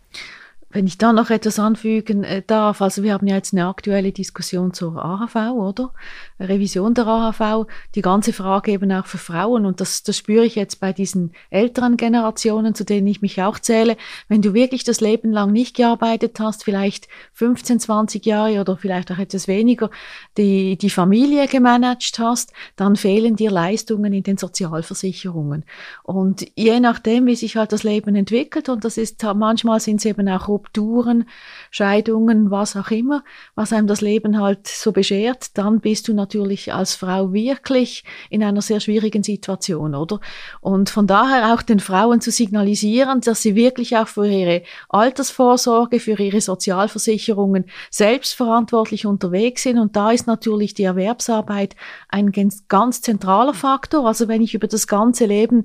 Wenn 0.73 0.87
ich 0.87 0.97
da 0.97 1.11
noch 1.11 1.29
etwas 1.29 1.59
anfügen 1.59 2.23
äh, 2.23 2.41
darf, 2.45 2.81
also 2.81 3.03
wir 3.03 3.13
haben 3.13 3.27
ja 3.27 3.35
jetzt 3.35 3.53
eine 3.53 3.67
aktuelle 3.67 4.11
Diskussion 4.11 4.73
zur 4.73 5.03
AHV, 5.03 5.35
oder? 5.53 5.93
Revision 6.39 6.93
der 6.93 7.07
AHV, 7.07 7.67
die 7.95 8.01
ganze 8.01 8.31
Frage 8.31 8.71
eben 8.71 8.91
auch 8.91 9.05
für 9.05 9.17
Frauen 9.17 9.65
und 9.65 9.81
das, 9.81 10.03
das 10.03 10.17
spüre 10.17 10.45
ich 10.45 10.55
jetzt 10.55 10.79
bei 10.79 10.93
diesen 10.93 11.33
älteren 11.49 11.97
Generationen, 11.97 12.73
zu 12.73 12.85
denen 12.85 13.07
ich 13.07 13.21
mich 13.21 13.41
auch 13.41 13.59
zähle. 13.59 13.97
Wenn 14.29 14.41
du 14.41 14.53
wirklich 14.53 14.83
das 14.83 15.01
Leben 15.01 15.31
lang 15.31 15.51
nicht 15.51 15.75
gearbeitet 15.75 16.39
hast, 16.39 16.63
vielleicht 16.63 17.07
15, 17.33 17.79
20 17.79 18.25
Jahre 18.25 18.61
oder 18.61 18.77
vielleicht 18.77 19.11
auch 19.11 19.19
etwas 19.19 19.47
weniger, 19.47 19.89
die, 20.37 20.77
die 20.77 20.89
Familie 20.89 21.47
gemanagt 21.47 22.17
hast, 22.17 22.53
dann 22.75 22.95
fehlen 22.95 23.35
dir 23.35 23.51
Leistungen 23.51 24.13
in 24.13 24.23
den 24.23 24.37
Sozialversicherungen. 24.37 25.65
Und 26.03 26.47
je 26.55 26.79
nachdem, 26.79 27.25
wie 27.25 27.35
sich 27.35 27.57
halt 27.57 27.73
das 27.73 27.83
Leben 27.83 28.15
entwickelt, 28.15 28.69
und 28.69 28.85
das 28.85 28.97
ist, 28.97 29.21
manchmal 29.35 29.79
sind 29.79 29.97
es 29.97 30.05
eben 30.05 30.29
auch 30.29 30.47
Rupturen, 30.61 31.25
Scheidungen, 31.71 32.51
was 32.51 32.75
auch 32.75 32.91
immer, 32.91 33.23
was 33.55 33.73
einem 33.73 33.87
das 33.87 34.01
Leben 34.01 34.39
halt 34.39 34.67
so 34.67 34.91
beschert, 34.91 35.57
dann 35.57 35.79
bist 35.79 36.07
du 36.07 36.13
natürlich 36.13 36.73
als 36.73 36.95
Frau 36.95 37.33
wirklich 37.33 38.03
in 38.29 38.43
einer 38.43 38.61
sehr 38.61 38.79
schwierigen 38.79 39.23
Situation, 39.23 39.95
oder? 39.95 40.19
Und 40.59 40.89
von 40.89 41.07
daher 41.07 41.53
auch 41.53 41.61
den 41.61 41.79
Frauen 41.79 42.21
zu 42.21 42.31
signalisieren, 42.31 43.21
dass 43.21 43.41
sie 43.41 43.55
wirklich 43.55 43.97
auch 43.97 44.07
für 44.07 44.27
ihre 44.27 44.61
Altersvorsorge, 44.89 45.99
für 45.99 46.19
ihre 46.19 46.41
Sozialversicherungen 46.41 47.65
selbstverantwortlich 47.89 49.05
unterwegs 49.05 49.63
sind. 49.63 49.79
Und 49.79 49.95
da 49.95 50.11
ist 50.11 50.27
natürlich 50.27 50.73
die 50.73 50.83
Erwerbsarbeit 50.83 51.75
ein 52.09 52.31
ganz, 52.31 52.67
ganz 52.67 53.01
zentraler 53.01 53.53
Faktor. 53.53 54.05
Also 54.05 54.27
wenn 54.27 54.41
ich 54.41 54.53
über 54.53 54.67
das 54.67 54.85
ganze 54.85 55.25
Leben 55.25 55.63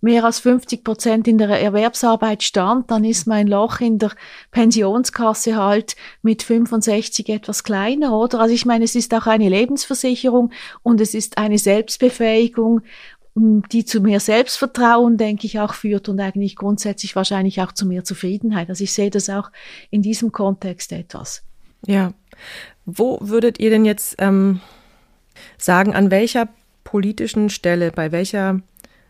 mehr 0.00 0.24
als 0.24 0.40
50 0.40 0.84
Prozent 0.84 1.28
in 1.28 1.36
der 1.38 1.50
Erwerbsarbeit 1.50 2.42
stand, 2.42 2.90
dann 2.90 3.04
ist 3.04 3.26
mein 3.26 3.46
Loch 3.46 3.80
in 3.80 3.98
der 3.98 4.12
Pensionskasse 4.50 5.56
halt 5.56 5.96
mit 6.22 6.42
65 6.42 7.28
etwas 7.28 7.64
kleiner, 7.64 8.16
oder? 8.16 8.40
Also 8.40 8.54
ich 8.54 8.66
meine, 8.66 8.84
es 8.84 8.94
ist 8.94 9.14
auch 9.14 9.26
eine 9.26 9.48
Lebensversicherung 9.48 10.52
und 10.82 11.00
es 11.00 11.14
ist 11.14 11.38
eine 11.38 11.58
Selbstbefähigung 11.58 12.82
die 13.40 13.84
zu 13.84 14.00
mehr 14.00 14.20
Selbstvertrauen, 14.20 15.16
denke 15.16 15.46
ich, 15.46 15.60
auch 15.60 15.74
führt 15.74 16.08
und 16.08 16.20
eigentlich 16.20 16.56
grundsätzlich 16.56 17.14
wahrscheinlich 17.14 17.60
auch 17.60 17.72
zu 17.72 17.86
mehr 17.86 18.04
Zufriedenheit. 18.04 18.68
Also 18.68 18.84
ich 18.84 18.92
sehe 18.92 19.10
das 19.10 19.30
auch 19.30 19.50
in 19.90 20.02
diesem 20.02 20.32
Kontext 20.32 20.92
etwas. 20.92 21.42
Ja. 21.86 22.12
Wo 22.84 23.18
würdet 23.20 23.60
ihr 23.60 23.70
denn 23.70 23.84
jetzt 23.84 24.16
ähm, 24.18 24.60
sagen, 25.56 25.94
an 25.94 26.10
welcher 26.10 26.48
politischen 26.84 27.50
Stelle, 27.50 27.92
bei 27.92 28.12
welcher, 28.12 28.60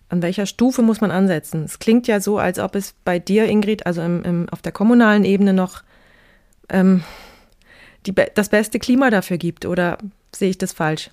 an 0.09 0.23
welcher 0.23 0.47
Stufe 0.47 0.83
muss 0.83 1.01
man 1.01 1.11
ansetzen? 1.11 1.65
Es 1.65 1.79
klingt 1.79 2.07
ja 2.07 2.21
so, 2.21 2.39
als 2.39 2.59
ob 2.59 2.75
es 2.75 2.95
bei 3.05 3.19
dir, 3.19 3.47
Ingrid, 3.47 3.87
also 3.87 4.03
im, 4.03 4.23
im, 4.23 4.49
auf 4.51 4.63
der 4.63 4.73
kommunalen 4.73 5.25
Ebene 5.25 5.53
noch 5.53 5.83
ähm, 6.69 7.05
die, 8.07 8.15
das 8.15 8.49
beste 8.49 8.79
Klima 8.79 9.11
dafür 9.11 9.37
gibt, 9.37 9.67
oder 9.67 9.99
sehe 10.35 10.51
ich 10.51 10.59
das 10.59 10.73
falsch? 10.73 11.11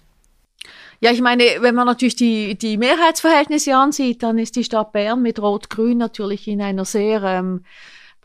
Ja, 1.02 1.12
ich 1.12 1.22
meine, 1.22 1.44
wenn 1.60 1.76
man 1.76 1.86
natürlich 1.86 2.16
die, 2.16 2.58
die 2.58 2.78
Mehrheitsverhältnisse 2.78 3.76
ansieht, 3.76 4.24
dann 4.24 4.38
ist 4.38 4.56
die 4.56 4.64
Stadt 4.64 4.94
Bern 4.94 5.22
mit 5.22 5.40
Rot-Grün 5.40 5.98
natürlich 5.98 6.48
in 6.48 6.62
einer 6.62 6.86
sehr 6.86 7.22
ähm, 7.24 7.66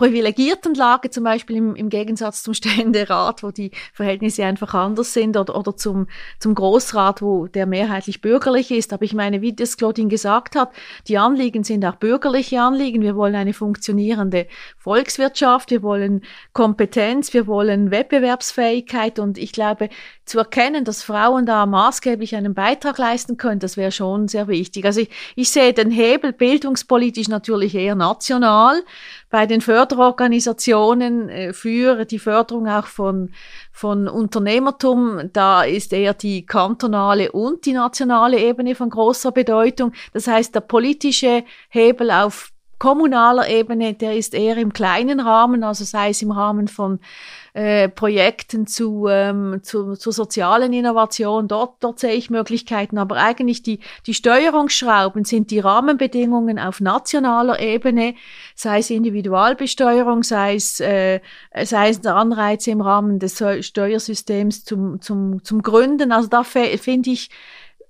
privilegierten 0.00 0.74
Lage, 0.74 1.10
zum 1.10 1.24
Beispiel 1.24 1.56
im, 1.56 1.76
im 1.76 1.90
Gegensatz 1.90 2.42
zum 2.42 2.54
Ständerat, 2.54 3.42
wo 3.42 3.50
die 3.50 3.70
Verhältnisse 3.92 4.46
einfach 4.46 4.72
anders 4.72 5.12
sind, 5.12 5.36
oder, 5.36 5.54
oder 5.54 5.76
zum, 5.76 6.06
zum 6.38 6.54
Großrat, 6.54 7.20
wo 7.20 7.48
der 7.48 7.66
mehrheitlich 7.66 8.22
bürgerlich 8.22 8.70
ist. 8.70 8.94
Aber 8.94 9.04
ich 9.04 9.12
meine, 9.12 9.42
wie 9.42 9.52
das 9.52 9.76
Claudine 9.76 10.08
gesagt 10.08 10.56
hat, 10.56 10.72
die 11.06 11.18
Anliegen 11.18 11.64
sind 11.64 11.84
auch 11.84 11.96
bürgerliche 11.96 12.62
Anliegen. 12.62 13.02
Wir 13.02 13.14
wollen 13.14 13.34
eine 13.34 13.52
funktionierende 13.52 14.46
Volkswirtschaft, 14.78 15.70
wir 15.70 15.82
wollen 15.82 16.22
Kompetenz, 16.54 17.34
wir 17.34 17.46
wollen 17.46 17.90
Wettbewerbsfähigkeit 17.90 19.18
und 19.18 19.36
ich 19.36 19.52
glaube, 19.52 19.90
zu 20.24 20.38
erkennen, 20.38 20.84
dass 20.84 21.02
Frauen 21.02 21.44
da 21.44 21.66
maßgeblich 21.66 22.36
einen 22.36 22.54
Beitrag 22.54 22.96
leisten 22.96 23.36
können, 23.36 23.60
das 23.60 23.76
wäre 23.76 23.92
schon 23.92 24.28
sehr 24.28 24.48
wichtig. 24.48 24.86
Also 24.86 25.00
ich, 25.00 25.10
ich 25.34 25.50
sehe 25.50 25.74
den 25.74 25.90
Hebel 25.90 26.32
bildungspolitisch 26.32 27.28
natürlich 27.28 27.74
eher 27.74 27.96
national, 27.96 28.82
bei 29.30 29.46
den 29.46 29.60
Förderorganisationen 29.60 31.28
äh, 31.28 31.52
für 31.52 32.04
die 32.04 32.18
Förderung 32.18 32.68
auch 32.68 32.86
von, 32.86 33.30
von 33.72 34.08
Unternehmertum, 34.08 35.30
da 35.32 35.62
ist 35.62 35.92
eher 35.92 36.14
die 36.14 36.44
kantonale 36.44 37.32
und 37.32 37.64
die 37.64 37.72
nationale 37.72 38.38
Ebene 38.38 38.74
von 38.74 38.90
großer 38.90 39.32
Bedeutung. 39.32 39.92
Das 40.12 40.26
heißt, 40.26 40.54
der 40.54 40.60
politische 40.60 41.44
Hebel 41.68 42.10
auf 42.10 42.50
kommunaler 42.78 43.48
Ebene, 43.48 43.94
der 43.94 44.16
ist 44.16 44.34
eher 44.34 44.56
im 44.56 44.72
kleinen 44.72 45.20
Rahmen, 45.20 45.62
also 45.62 45.84
sei 45.84 46.10
es 46.10 46.22
im 46.22 46.32
Rahmen 46.32 46.66
von 46.66 46.98
äh, 47.52 47.88
Projekten 47.88 48.66
zu, 48.66 49.06
ähm, 49.08 49.60
zu, 49.62 49.96
zur 49.96 50.12
sozialen 50.12 50.72
Innovation. 50.72 51.48
Dort, 51.48 51.76
dort 51.80 51.98
sehe 51.98 52.12
ich 52.12 52.30
Möglichkeiten. 52.30 52.98
Aber 52.98 53.16
eigentlich 53.16 53.62
die, 53.62 53.80
die 54.06 54.14
Steuerungsschrauben 54.14 55.24
sind 55.24 55.50
die 55.50 55.60
Rahmenbedingungen 55.60 56.58
auf 56.58 56.80
nationaler 56.80 57.60
Ebene, 57.60 58.14
sei 58.54 58.78
es 58.78 58.90
Individualbesteuerung, 58.90 60.22
sei 60.22 60.54
es, 60.54 60.80
äh, 60.80 61.20
sei 61.64 61.90
es 61.90 62.04
Anreize 62.06 62.70
im 62.70 62.80
Rahmen 62.80 63.18
des 63.18 63.42
Steuersystems 63.60 64.64
zum, 64.64 65.00
zum, 65.00 65.42
zum 65.44 65.62
Gründen. 65.62 66.12
Also 66.12 66.28
da 66.28 66.44
finde 66.44 67.10
ich, 67.10 67.30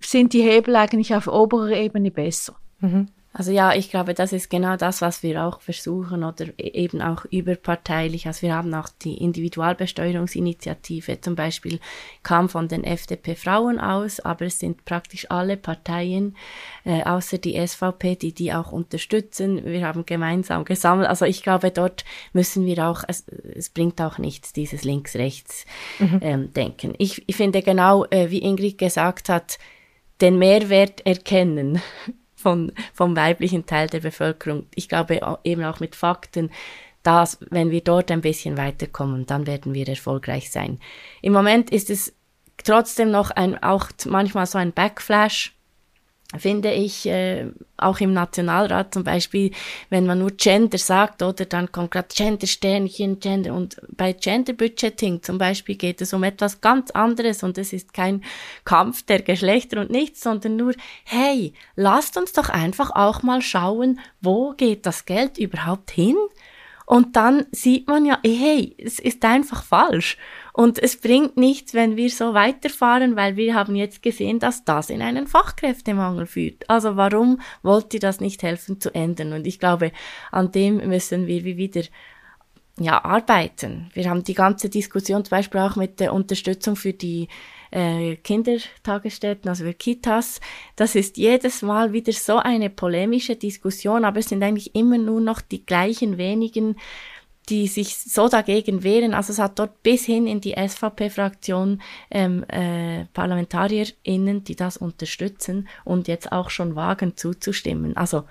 sind 0.00 0.32
die 0.32 0.42
Hebel 0.42 0.76
eigentlich 0.76 1.14
auf 1.14 1.28
oberer 1.28 1.72
Ebene 1.72 2.10
besser. 2.10 2.56
Mhm. 2.80 3.08
Also 3.32 3.52
ja, 3.52 3.74
ich 3.74 3.90
glaube, 3.90 4.12
das 4.12 4.32
ist 4.32 4.50
genau 4.50 4.76
das, 4.76 5.02
was 5.02 5.22
wir 5.22 5.44
auch 5.44 5.60
versuchen 5.60 6.24
oder 6.24 6.46
e-, 6.58 6.70
eben 6.70 7.00
auch 7.00 7.24
überparteilich. 7.26 8.26
Also 8.26 8.42
wir 8.42 8.56
haben 8.56 8.74
auch 8.74 8.88
die 8.88 9.18
Individualbesteuerungsinitiative 9.18 11.20
zum 11.20 11.36
Beispiel 11.36 11.78
kam 12.24 12.48
von 12.48 12.66
den 12.66 12.82
FDP 12.82 13.36
Frauen 13.36 13.78
aus, 13.78 14.18
aber 14.18 14.46
es 14.46 14.58
sind 14.58 14.84
praktisch 14.84 15.30
alle 15.30 15.56
Parteien, 15.56 16.36
äh, 16.84 17.04
außer 17.04 17.38
die 17.38 17.64
SVP, 17.64 18.16
die 18.16 18.32
die 18.32 18.52
auch 18.52 18.72
unterstützen. 18.72 19.64
Wir 19.64 19.86
haben 19.86 20.04
gemeinsam 20.04 20.64
gesammelt. 20.64 21.08
Also 21.08 21.24
ich 21.24 21.44
glaube, 21.44 21.70
dort 21.70 22.04
müssen 22.32 22.66
wir 22.66 22.88
auch, 22.88 23.04
es, 23.06 23.28
es 23.28 23.70
bringt 23.70 24.00
auch 24.00 24.18
nichts, 24.18 24.52
dieses 24.52 24.82
Links-Rechts-Denken. 24.82 26.08
Mhm. 26.08 26.50
Ähm, 26.52 26.94
ich, 26.98 27.22
ich 27.28 27.36
finde 27.36 27.62
genau, 27.62 28.06
äh, 28.06 28.30
wie 28.30 28.42
Ingrid 28.42 28.76
gesagt 28.76 29.28
hat, 29.28 29.60
den 30.20 30.36
Mehrwert 30.36 31.06
erkennen 31.06 31.80
von, 32.40 32.72
vom 32.94 33.16
weiblichen 33.16 33.66
Teil 33.66 33.88
der 33.88 34.00
Bevölkerung. 34.00 34.66
Ich 34.74 34.88
glaube 34.88 35.20
eben 35.44 35.64
auch 35.64 35.80
mit 35.80 35.94
Fakten, 35.94 36.50
dass 37.02 37.38
wenn 37.50 37.70
wir 37.70 37.82
dort 37.82 38.10
ein 38.10 38.20
bisschen 38.20 38.56
weiterkommen, 38.56 39.26
dann 39.26 39.46
werden 39.46 39.74
wir 39.74 39.88
erfolgreich 39.88 40.50
sein. 40.50 40.78
Im 41.22 41.32
Moment 41.32 41.70
ist 41.70 41.90
es 41.90 42.14
trotzdem 42.64 43.10
noch 43.10 43.30
ein, 43.30 43.62
auch 43.62 43.88
manchmal 44.06 44.46
so 44.46 44.58
ein 44.58 44.72
Backflash 44.72 45.54
finde 46.38 46.72
ich, 46.72 47.06
äh, 47.06 47.46
auch 47.76 47.98
im 48.00 48.12
Nationalrat 48.12 48.94
zum 48.94 49.02
Beispiel, 49.02 49.50
wenn 49.88 50.06
man 50.06 50.20
nur 50.20 50.30
Gender 50.30 50.78
sagt, 50.78 51.22
oder 51.22 51.44
dann 51.44 51.72
kommt 51.72 51.90
gerade 51.90 52.08
Gender-Sternchen, 52.14 53.18
Gender 53.18 53.54
und 53.54 53.80
bei 53.88 54.12
Gender-Budgeting 54.12 55.22
zum 55.22 55.38
Beispiel 55.38 55.74
geht 55.74 56.00
es 56.00 56.12
um 56.12 56.22
etwas 56.22 56.60
ganz 56.60 56.90
anderes 56.92 57.42
und 57.42 57.58
es 57.58 57.72
ist 57.72 57.92
kein 57.94 58.22
Kampf 58.64 59.02
der 59.02 59.22
Geschlechter 59.22 59.80
und 59.80 59.90
nichts, 59.90 60.22
sondern 60.22 60.56
nur, 60.56 60.74
hey, 61.04 61.52
lasst 61.74 62.16
uns 62.16 62.32
doch 62.32 62.48
einfach 62.48 62.90
auch 62.90 63.22
mal 63.22 63.42
schauen, 63.42 63.98
wo 64.20 64.52
geht 64.52 64.86
das 64.86 65.06
Geld 65.06 65.38
überhaupt 65.38 65.90
hin? 65.90 66.16
Und 66.86 67.14
dann 67.14 67.46
sieht 67.52 67.86
man 67.86 68.04
ja, 68.04 68.18
hey, 68.24 68.74
es 68.76 68.98
ist 68.98 69.24
einfach 69.24 69.62
falsch. 69.62 70.16
Und 70.52 70.82
es 70.82 70.96
bringt 70.96 71.36
nichts, 71.36 71.74
wenn 71.74 71.96
wir 71.96 72.10
so 72.10 72.34
weiterfahren, 72.34 73.16
weil 73.16 73.36
wir 73.36 73.54
haben 73.54 73.76
jetzt 73.76 74.02
gesehen, 74.02 74.38
dass 74.38 74.64
das 74.64 74.90
in 74.90 75.02
einen 75.02 75.26
Fachkräftemangel 75.26 76.26
führt. 76.26 76.68
Also 76.68 76.96
warum 76.96 77.40
wollt 77.62 77.94
ihr 77.94 78.00
das 78.00 78.20
nicht 78.20 78.42
helfen 78.42 78.80
zu 78.80 78.94
ändern? 78.94 79.32
Und 79.32 79.46
ich 79.46 79.58
glaube, 79.58 79.92
an 80.30 80.52
dem 80.52 80.76
müssen 80.88 81.26
wir 81.26 81.44
wieder 81.44 81.82
ja, 82.80 83.04
arbeiten. 83.04 83.90
Wir 83.92 84.08
haben 84.08 84.24
die 84.24 84.34
ganze 84.34 84.70
Diskussion 84.70 85.24
zum 85.24 85.30
Beispiel 85.30 85.60
auch 85.60 85.76
mit 85.76 86.00
der 86.00 86.14
Unterstützung 86.14 86.76
für 86.76 86.94
die 86.94 87.28
äh, 87.70 88.16
Kindertagesstätten, 88.16 89.48
also 89.48 89.64
für 89.64 89.74
Kitas. 89.74 90.40
Das 90.76 90.94
ist 90.94 91.18
jedes 91.18 91.60
Mal 91.60 91.92
wieder 91.92 92.12
so 92.12 92.38
eine 92.38 92.70
polemische 92.70 93.36
Diskussion, 93.36 94.04
aber 94.04 94.20
es 94.20 94.30
sind 94.30 94.42
eigentlich 94.42 94.74
immer 94.74 94.96
nur 94.96 95.20
noch 95.20 95.42
die 95.42 95.64
gleichen 95.64 96.16
wenigen 96.16 96.76
die 97.50 97.66
sich 97.66 97.98
so 97.98 98.28
dagegen 98.28 98.82
wehren. 98.84 99.12
Also 99.12 99.32
es 99.32 99.38
hat 99.38 99.58
dort 99.58 99.82
bis 99.82 100.04
hin 100.04 100.26
in 100.26 100.40
die 100.40 100.54
SVP-Fraktion 100.54 101.82
ähm, 102.10 102.44
äh, 102.48 103.04
ParlamentarierInnen, 103.12 104.44
die 104.44 104.56
das 104.56 104.76
unterstützen 104.76 105.68
und 105.84 106.08
jetzt 106.08 106.32
auch 106.32 106.50
schon 106.50 106.76
wagen 106.76 107.16
zuzustimmen. 107.16 107.96
Also 107.96 108.24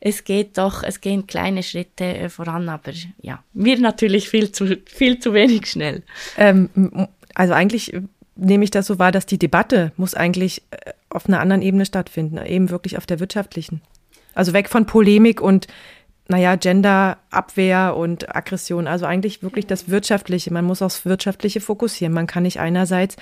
es 0.00 0.24
geht 0.24 0.58
doch, 0.58 0.82
es 0.82 1.00
gehen 1.00 1.26
kleine 1.26 1.62
Schritte 1.62 2.04
äh, 2.04 2.28
voran, 2.28 2.68
aber 2.68 2.92
ja, 3.22 3.42
wir 3.54 3.78
natürlich 3.78 4.28
viel 4.28 4.52
zu, 4.52 4.76
viel 4.86 5.18
zu 5.18 5.32
wenig 5.32 5.66
schnell. 5.66 6.02
Ähm, 6.36 7.08
also 7.34 7.54
eigentlich 7.54 7.92
nehme 8.36 8.64
ich 8.64 8.70
das 8.70 8.86
so 8.86 8.98
wahr, 8.98 9.12
dass 9.12 9.24
die 9.24 9.38
Debatte 9.38 9.92
muss 9.96 10.14
eigentlich 10.14 10.62
äh, 10.70 10.92
auf 11.08 11.26
einer 11.26 11.40
anderen 11.40 11.62
Ebene 11.62 11.86
stattfinden, 11.86 12.38
eben 12.44 12.70
wirklich 12.70 12.98
auf 12.98 13.06
der 13.06 13.20
wirtschaftlichen. 13.20 13.80
Also 14.34 14.52
weg 14.52 14.68
von 14.68 14.84
Polemik 14.84 15.40
und 15.40 15.66
naja, 16.28 16.56
Genderabwehr 16.56 17.96
und 17.96 18.34
Aggression, 18.34 18.88
also 18.88 19.06
eigentlich 19.06 19.42
wirklich 19.42 19.66
das 19.66 19.88
Wirtschaftliche. 19.88 20.52
Man 20.52 20.64
muss 20.64 20.82
aufs 20.82 21.04
Wirtschaftliche 21.04 21.60
fokussieren. 21.60 22.12
Man 22.12 22.26
kann 22.26 22.42
nicht 22.42 22.58
einerseits 22.58 23.16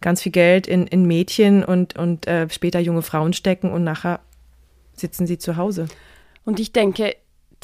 ganz 0.00 0.22
viel 0.22 0.32
Geld 0.32 0.66
in, 0.66 0.86
in 0.86 1.06
Mädchen 1.06 1.64
und, 1.64 1.96
und 1.96 2.26
äh, 2.26 2.48
später 2.50 2.80
junge 2.80 3.02
Frauen 3.02 3.32
stecken 3.32 3.70
und 3.70 3.84
nachher 3.84 4.20
sitzen 4.94 5.26
sie 5.26 5.38
zu 5.38 5.56
Hause. 5.56 5.86
Und 6.44 6.58
ich 6.58 6.72
denke, 6.72 7.14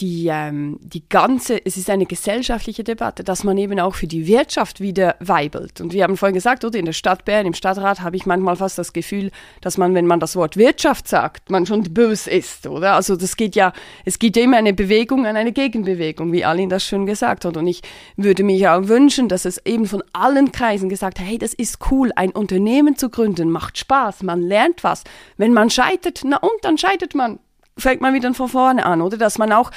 die, 0.01 0.27
ähm, 0.29 0.79
die 0.83 1.09
ganze, 1.09 1.65
es 1.65 1.77
ist 1.77 1.89
eine 1.89 2.07
gesellschaftliche 2.07 2.83
Debatte, 2.83 3.23
dass 3.23 3.45
man 3.45 3.57
eben 3.59 3.79
auch 3.79 3.95
für 3.95 4.09
die 4.09 4.27
Wirtschaft 4.27 4.81
wieder 4.81 5.15
weibelt. 5.21 5.81
Und 5.81 5.93
wir 5.93 6.03
haben 6.03 6.17
vorhin 6.17 6.35
gesagt, 6.35 6.65
oder 6.65 6.79
in 6.79 6.85
der 6.85 6.93
Stadt 6.93 7.25
Bern, 7.25 7.47
im 7.47 7.55
Stadtrat 7.55 8.01
habe 8.01 8.17
ich 8.17 8.27
manchmal 8.27 8.57
fast 8.57 8.77
das 8.77 8.93
Gefühl, 8.93 9.31
dass 9.61 9.79
man, 9.79 9.95
wenn 9.95 10.07
man 10.07 10.19
das 10.19 10.35
Wort 10.35 10.57
Wirtschaft 10.57 11.07
sagt, 11.07 11.49
man 11.51 11.65
schon 11.65 11.83
böse 11.85 12.31
ist, 12.31 12.67
oder? 12.67 12.95
Also 12.95 13.15
das 13.17 13.37
geht 13.37 13.55
ja, 13.55 13.73
es 14.05 14.19
gibt 14.19 14.37
ja 14.37 14.43
immer 14.43 14.57
eine 14.57 14.75
Bewegung 14.75 15.27
an 15.27 15.37
eine 15.37 15.53
Gegenbewegung, 15.53 16.33
wie 16.33 16.45
Aline 16.45 16.69
das 16.69 16.85
schön 16.85 17.07
gesagt 17.07 17.45
hat. 17.45 17.57
Und 17.57 17.67
ich 17.69 17.83
würde 18.17 18.43
mich 18.43 18.67
auch 18.67 18.89
wünschen, 18.89 19.29
dass 19.29 19.45
es 19.45 19.65
eben 19.65 19.87
von 19.87 20.03
allen 20.13 20.51
Kreisen 20.51 20.89
gesagt 20.89 21.21
hat, 21.21 21.27
hey, 21.27 21.39
das 21.39 21.55
ist 21.55 21.79
cool, 21.91 22.11
ein 22.17 22.31
Unternehmen 22.31 22.97
zu 22.97 23.11
gründen, 23.11 23.51
macht 23.51 23.79
Spaß, 23.79 24.25
man 24.25 24.43
lernt 24.43 24.83
was. 24.83 25.05
Wenn 25.37 25.53
man 25.53 25.71
scheitert, 25.71 26.23
na 26.25 26.39
und, 26.39 26.53
dann 26.63 26.79
scheitert 26.79 27.15
man 27.15 27.39
fängt 27.79 28.01
man 28.01 28.15
wieder 28.15 28.33
von 28.35 28.49
vorne 28.49 28.87
an, 28.87 29.03
oder? 29.03 29.17
Dass 29.17 29.39
man 29.39 29.53
auch 29.53 29.71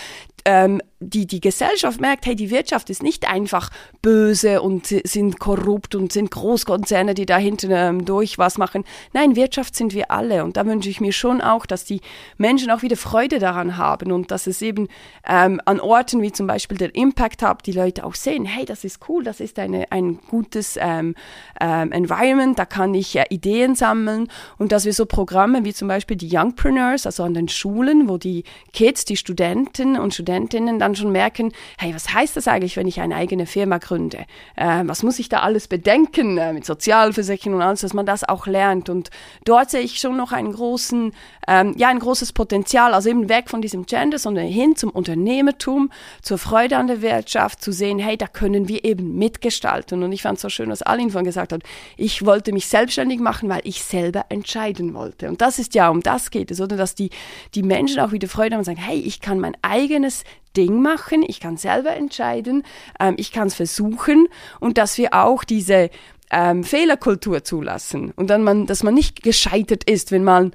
ähm, 0.48 0.82
die, 1.00 1.28
die 1.28 1.42
Gesellschaft 1.42 2.02
merkt, 2.02 2.26
hey, 2.26 2.36
die 2.36 2.50
Wirtschaft 2.50 2.90
ist 2.90 3.04
nicht 3.04 3.30
einfach 3.30 3.70
böse 4.02 4.62
und 4.62 4.88
sind 4.88 5.40
korrupt 5.40 5.94
und 5.94 6.12
sind 6.12 6.32
Großkonzerne, 6.32 7.14
die 7.14 7.26
da 7.26 7.38
hinten 7.38 7.70
ähm, 7.72 8.06
durch 8.06 8.38
was 8.38 8.58
machen. 8.58 8.84
Nein, 9.14 9.36
Wirtschaft 9.36 9.76
sind 9.76 9.94
wir 9.94 10.10
alle. 10.10 10.44
Und 10.44 10.58
da 10.58 10.66
wünsche 10.66 10.90
ich 10.90 11.02
mir 11.02 11.12
schon 11.12 11.42
auch, 11.42 11.66
dass 11.66 11.84
die 11.84 12.02
Menschen 12.38 12.72
auch 12.72 12.82
wieder 12.82 12.96
Freude 12.96 13.38
daran 13.38 13.78
haben 13.78 14.12
und 14.12 14.32
dass 14.32 14.48
es 14.48 14.62
eben 14.62 14.88
ähm, 15.28 15.62
an 15.66 15.80
Orten 15.80 16.22
wie 16.22 16.32
zum 16.32 16.48
Beispiel 16.48 16.78
der 16.78 16.96
Impact 16.96 17.44
Hub 17.44 17.62
die 17.62 17.74
Leute 17.74 18.04
auch 18.04 18.16
sehen, 18.16 18.46
hey, 18.46 18.66
das 18.66 18.84
ist 18.84 19.08
cool, 19.08 19.24
das 19.24 19.40
ist 19.40 19.60
eine, 19.60 19.92
ein 19.92 20.20
gutes 20.30 20.80
ähm, 20.82 21.14
ähm, 21.60 21.92
Environment, 21.92 22.58
da 22.58 22.66
kann 22.66 22.94
ich 22.94 23.16
äh, 23.18 23.26
Ideen 23.30 23.76
sammeln 23.76 24.30
und 24.58 24.72
dass 24.72 24.86
wir 24.86 24.94
so 24.94 25.06
Programme 25.06 25.64
wie 25.66 25.74
zum 25.74 25.90
Beispiel 25.90 26.18
die 26.18 26.30
Youngpreneurs, 26.36 27.06
also 27.06 27.24
an 27.24 27.34
den 27.34 27.50
Schulen, 27.50 28.10
wo 28.10 28.18
die 28.18 28.46
Kids, 28.74 29.06
die 29.06 29.18
Studenten 29.18 30.00
und 30.00 30.14
Studentinnen 30.38 30.80
dann 30.80 30.96
schon 30.96 31.12
merken, 31.12 31.52
hey, 31.80 31.94
was 31.94 32.14
heißt 32.14 32.38
das 32.38 32.48
eigentlich, 32.48 32.78
wenn 32.78 32.88
ich 32.88 33.02
eine 33.02 33.16
eigene 33.16 33.46
Firma 33.46 33.80
gründe? 33.80 34.26
Äh, 34.56 34.84
was 34.86 35.02
muss 35.02 35.20
ich 35.20 35.30
da 35.30 35.40
alles 35.40 35.68
bedenken 35.68 36.38
äh, 36.38 36.54
mit 36.54 36.66
Sozialversicherung 36.66 37.56
und 37.56 37.62
alles, 37.64 37.82
dass 37.82 37.94
man 37.94 38.06
das 38.06 38.24
auch 38.24 38.46
lernt. 38.46 38.90
Und 38.90 39.10
dort 39.46 39.72
sehe 39.72 39.82
ich 39.82 39.98
schon 39.98 40.16
noch 40.16 40.32
einen 40.32 40.54
großen, 40.54 41.12
ähm, 41.48 41.74
ja, 41.78 41.90
ein 41.90 42.00
großes 42.00 42.34
Potenzial, 42.34 42.94
also 42.94 43.10
eben 43.10 43.30
weg 43.30 43.50
von 43.50 43.62
diesem 43.62 43.86
Gender, 43.86 44.20
sondern 44.20 44.46
hin 44.46 44.76
zum 44.76 44.92
Unternehmertum, 44.92 45.92
zur 46.22 46.38
Freude 46.38 46.78
an 46.78 46.88
der 46.88 47.02
Wirtschaft, 47.02 47.62
zu 47.62 47.72
sehen, 47.72 48.00
hey, 48.00 48.18
da 48.18 48.28
können 48.28 48.68
wir 48.68 48.86
eben 48.86 49.18
mitgestalten. 49.18 50.04
Und 50.04 50.12
ich 50.12 50.22
fand 50.22 50.36
es 50.36 50.44
so 50.44 50.50
schön, 50.50 50.70
was 50.70 50.84
Aline 50.84 51.12
vorhin 51.12 51.26
gesagt 51.26 51.52
hat. 51.52 51.64
Ich 51.96 52.26
wollte 52.26 52.52
mich 52.54 52.68
selbstständig 52.68 53.20
machen, 53.20 53.50
weil 53.50 53.62
ich 53.64 53.84
selber 53.84 54.26
entscheiden 54.30 54.94
wollte. 54.94 55.30
Und 55.30 55.42
das 55.42 55.58
ist 55.58 55.74
ja, 55.74 55.90
um 55.90 56.02
das 56.02 56.30
geht 56.30 56.52
es, 56.52 56.62
oder? 56.62 56.78
Dass 56.78 56.94
die, 56.94 57.10
die 57.56 57.64
Menschen 57.64 58.00
auch 58.00 58.12
wieder 58.12 58.28
Freude 58.28 58.54
haben 58.54 58.60
und 58.60 58.66
sagen, 58.66 58.78
hey, 58.78 59.00
ich 59.00 59.20
kann 59.20 59.40
mein 59.40 59.58
eigenes 59.62 60.24
Ding 60.56 60.82
machen, 60.82 61.24
ich 61.28 61.40
kann 61.40 61.58
selber 61.58 61.96
entscheiden, 61.96 62.64
ähm, 63.00 63.16
ich 63.18 63.32
kann 63.32 63.48
es 63.48 63.56
versuchen. 63.56 64.28
Und 64.60 64.78
dass 64.78 64.98
wir 64.98 65.14
auch 65.14 65.44
diese 65.44 65.90
ähm, 66.32 66.64
Fehlerkultur 66.64 67.44
zulassen. 67.44 68.12
Und 68.16 68.30
dann 68.30 68.44
man, 68.44 68.66
dass 68.66 68.84
man 68.84 68.94
nicht 68.94 69.24
gescheitert 69.24 69.84
ist, 69.84 70.12
wenn 70.12 70.24
man 70.24 70.52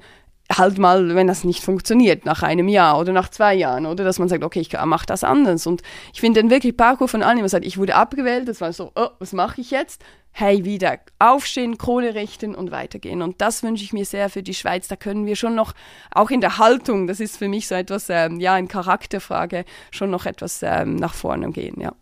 halt 0.51 0.77
mal, 0.77 1.15
wenn 1.15 1.27
das 1.27 1.43
nicht 1.43 1.63
funktioniert, 1.63 2.25
nach 2.25 2.43
einem 2.43 2.67
Jahr 2.67 2.99
oder 2.99 3.13
nach 3.13 3.29
zwei 3.29 3.55
Jahren, 3.55 3.85
oder? 3.85 4.03
Dass 4.03 4.19
man 4.19 4.29
sagt, 4.29 4.43
okay, 4.43 4.59
ich 4.59 4.73
mache 4.85 5.05
das 5.05 5.23
anders. 5.23 5.65
Und 5.65 5.81
ich 6.13 6.19
finde 6.19 6.41
den 6.41 6.49
wirklich 6.49 6.75
Parkour 6.75 7.07
von 7.07 7.23
allen, 7.23 7.41
die 7.41 7.47
sagt, 7.49 7.65
ich 7.65 7.77
wurde 7.77 7.95
abgewählt, 7.95 8.47
das 8.47 8.61
war 8.61 8.73
so, 8.73 8.91
oh, 8.95 9.07
was 9.19 9.33
mache 9.33 9.61
ich 9.61 9.71
jetzt? 9.71 10.03
Hey, 10.35 10.65
wieder 10.65 10.97
aufstehen, 11.19 11.77
Krone 11.77 12.15
richten 12.15 12.55
und 12.55 12.71
weitergehen. 12.71 13.21
Und 13.21 13.39
das 13.39 13.61
wünsche 13.61 13.83
ich 13.83 13.93
mir 13.93 14.03
sehr 14.03 14.29
für 14.29 14.41
die 14.41 14.55
Schweiz. 14.55 14.87
Da 14.87 14.95
können 14.95 15.27
wir 15.27 15.35
schon 15.35 15.53
noch, 15.53 15.73
auch 16.09 16.31
in 16.31 16.41
der 16.41 16.57
Haltung, 16.57 17.05
das 17.05 17.19
ist 17.19 17.37
für 17.37 17.47
mich 17.47 17.67
so 17.67 17.75
etwas, 17.75 18.09
ähm, 18.09 18.39
ja, 18.39 18.55
eine 18.55 18.67
Charakterfrage, 18.67 19.63
schon 19.91 20.09
noch 20.09 20.25
etwas 20.25 20.61
ähm, 20.63 20.95
nach 20.95 21.13
vorne 21.13 21.51
gehen, 21.51 21.79
ja. 21.79 21.93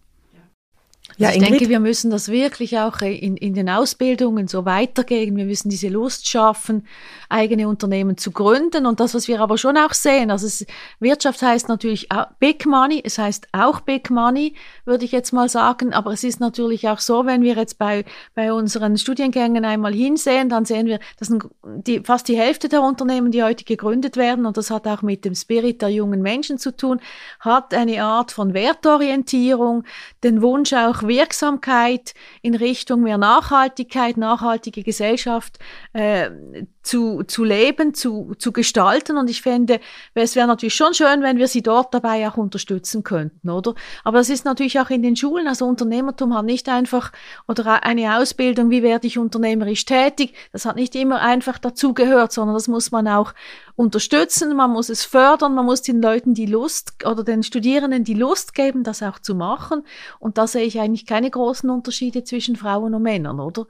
Ja, 1.17 1.28
also 1.28 1.39
ich 1.39 1.45
Ingrid? 1.45 1.62
denke, 1.62 1.69
wir 1.69 1.80
müssen 1.80 2.12
das 2.12 2.30
wirklich 2.30 2.78
auch 2.80 3.02
in, 3.02 3.38
in 3.38 3.54
den 3.54 3.69
Ausbildungen 3.69 4.47
so 4.47 4.65
weitergehen. 4.65 5.36
Wir 5.36 5.45
müssen 5.45 5.69
diese 5.69 5.88
Lust 5.88 6.28
schaffen, 6.28 6.88
eigene 7.30 7.67
Unternehmen 7.67 8.17
zu 8.17 8.32
gründen. 8.32 8.86
Und 8.86 9.00
das, 9.00 9.13
was 9.13 9.28
wir 9.28 9.41
aber 9.41 9.58
schon 9.58 9.78
auch 9.78 9.93
sehen, 9.93 10.32
also 10.32 10.47
es, 10.47 10.65
Wirtschaft 11.00 11.41
heißt 11.41 11.69
natürlich 11.69 12.10
Big 12.39 12.65
Money, 12.65 13.02
es 13.04 13.17
heißt 13.17 13.47
auch 13.52 13.82
Big 13.82 14.10
Money, 14.10 14.56
würde 14.86 15.06
ich 15.06 15.12
jetzt 15.12 15.32
mal 15.32 15.50
sagen. 15.50 15.93
Aber 15.93 16.12
es 16.12 16.24
ist 16.24 16.39
natürlich 16.39 16.88
auch 16.88 17.00
so, 17.00 17.26
wenn 17.26 17.41
wir 17.41 17.56
jetzt 17.56 17.78
bei, 17.78 18.06
bei 18.36 18.54
unseren 18.54 18.97
Studiengängen 18.97 19.65
einmal 19.65 19.93
hinsehen, 19.93 20.50
dann 20.50 20.65
sehen 20.65 20.88
wir, 20.88 21.00
dass 21.17 21.32
die, 21.63 22.02
fast 22.02 22.28
die 22.28 22.38
Hälfte 22.38 22.69
der 22.69 22.82
Unternehmen, 22.82 23.32
die 23.32 23.43
heute 23.43 23.63
gegründet 23.63 24.17
werden, 24.17 24.45
und 24.45 24.58
das 24.58 24.71
hat 24.71 24.88
auch 24.88 25.02
mit 25.02 25.26
dem 25.26 25.36
Spirit 25.36 25.82
der 25.82 25.89
jungen 25.89 26.21
Menschen 26.21 26.58
zu 26.58 26.76
tun, 26.76 27.00
hat 27.39 27.74
eine 27.74 28.04
Art 28.04 28.32
von 28.32 28.54
Wertorientierung, 28.54 29.84
den 30.24 30.41
Wunsch 30.41 30.74
auch 30.74 31.01
Wirksamkeit 31.08 32.14
in 32.42 32.56
Richtung 32.56 33.02
mehr 33.02 33.18
Nachhaltigkeit, 33.18 34.18
nachhaltige 34.18 34.84
Gesellschaft 34.84 35.60
äh, 35.94 36.30
zu, 36.84 37.24
zu 37.24 37.44
leben, 37.44 37.94
zu, 37.94 38.34
zu 38.38 38.52
gestalten. 38.52 39.18
Und 39.18 39.30
ich 39.30 39.42
fände, 39.42 39.80
es 40.14 40.36
wäre 40.36 40.48
natürlich 40.48 40.76
schon 40.76 40.94
schön, 40.94 41.22
wenn 41.22 41.38
wir 41.38 41.48
sie 41.48 41.62
dort 41.62 41.94
dabei 41.94 42.28
auch 42.28 42.38
unterstützen 42.38 43.04
könnten, 43.04 43.50
oder? 43.50 43.76
Aber 44.04 44.18
das 44.18 44.30
ist 44.30 44.46
natürlich 44.46 44.80
auch 44.80 44.90
in 44.90 45.04
den 45.04 45.16
Schulen. 45.16 45.48
Also 45.48 45.66
Unternehmertum 45.66 46.36
hat 46.36 46.46
nicht 46.46 46.70
einfach, 46.70 47.12
oder 47.48 47.84
eine 47.84 48.18
Ausbildung, 48.18 48.70
wie 48.70 48.84
werde 48.84 49.08
ich 49.08 49.18
unternehmerisch 49.18 49.86
tätig, 49.86 50.34
das 50.52 50.66
hat 50.66 50.76
nicht 50.76 50.96
immer 50.96 51.22
einfach 51.22 51.60
dazugehört, 51.60 52.32
sondern 52.32 52.56
das 52.56 52.68
muss 52.68 52.92
man 52.92 53.08
auch 53.08 53.34
unterstützen, 53.82 54.56
man 54.56 54.70
muss 54.70 54.89
es 54.89 55.04
fördern, 55.04 55.56
man 55.56 55.65
muss 55.65 55.82
den 55.82 56.02
Leuten 56.02 56.36
die 56.36 56.46
Lust 56.46 56.94
oder 57.04 57.24
den 57.24 57.41
Studierenden 57.41 58.04
die 58.04 58.13
Lust 58.13 58.54
geben, 58.54 58.84
das 58.84 59.02
auch 59.02 59.17
zu 59.17 59.34
machen. 59.34 59.84
Und 60.20 60.38
da 60.38 60.46
sehe 60.46 60.65
ich 60.65 60.80
eigentlich 60.80 61.08
keine 61.08 61.32
großen 61.32 61.70
Unterschiede 61.70 62.24
zwischen 62.24 62.56
Frauen 62.56 62.94
und 62.94 63.02
Männern, 63.02 63.39
oder? 63.39 63.65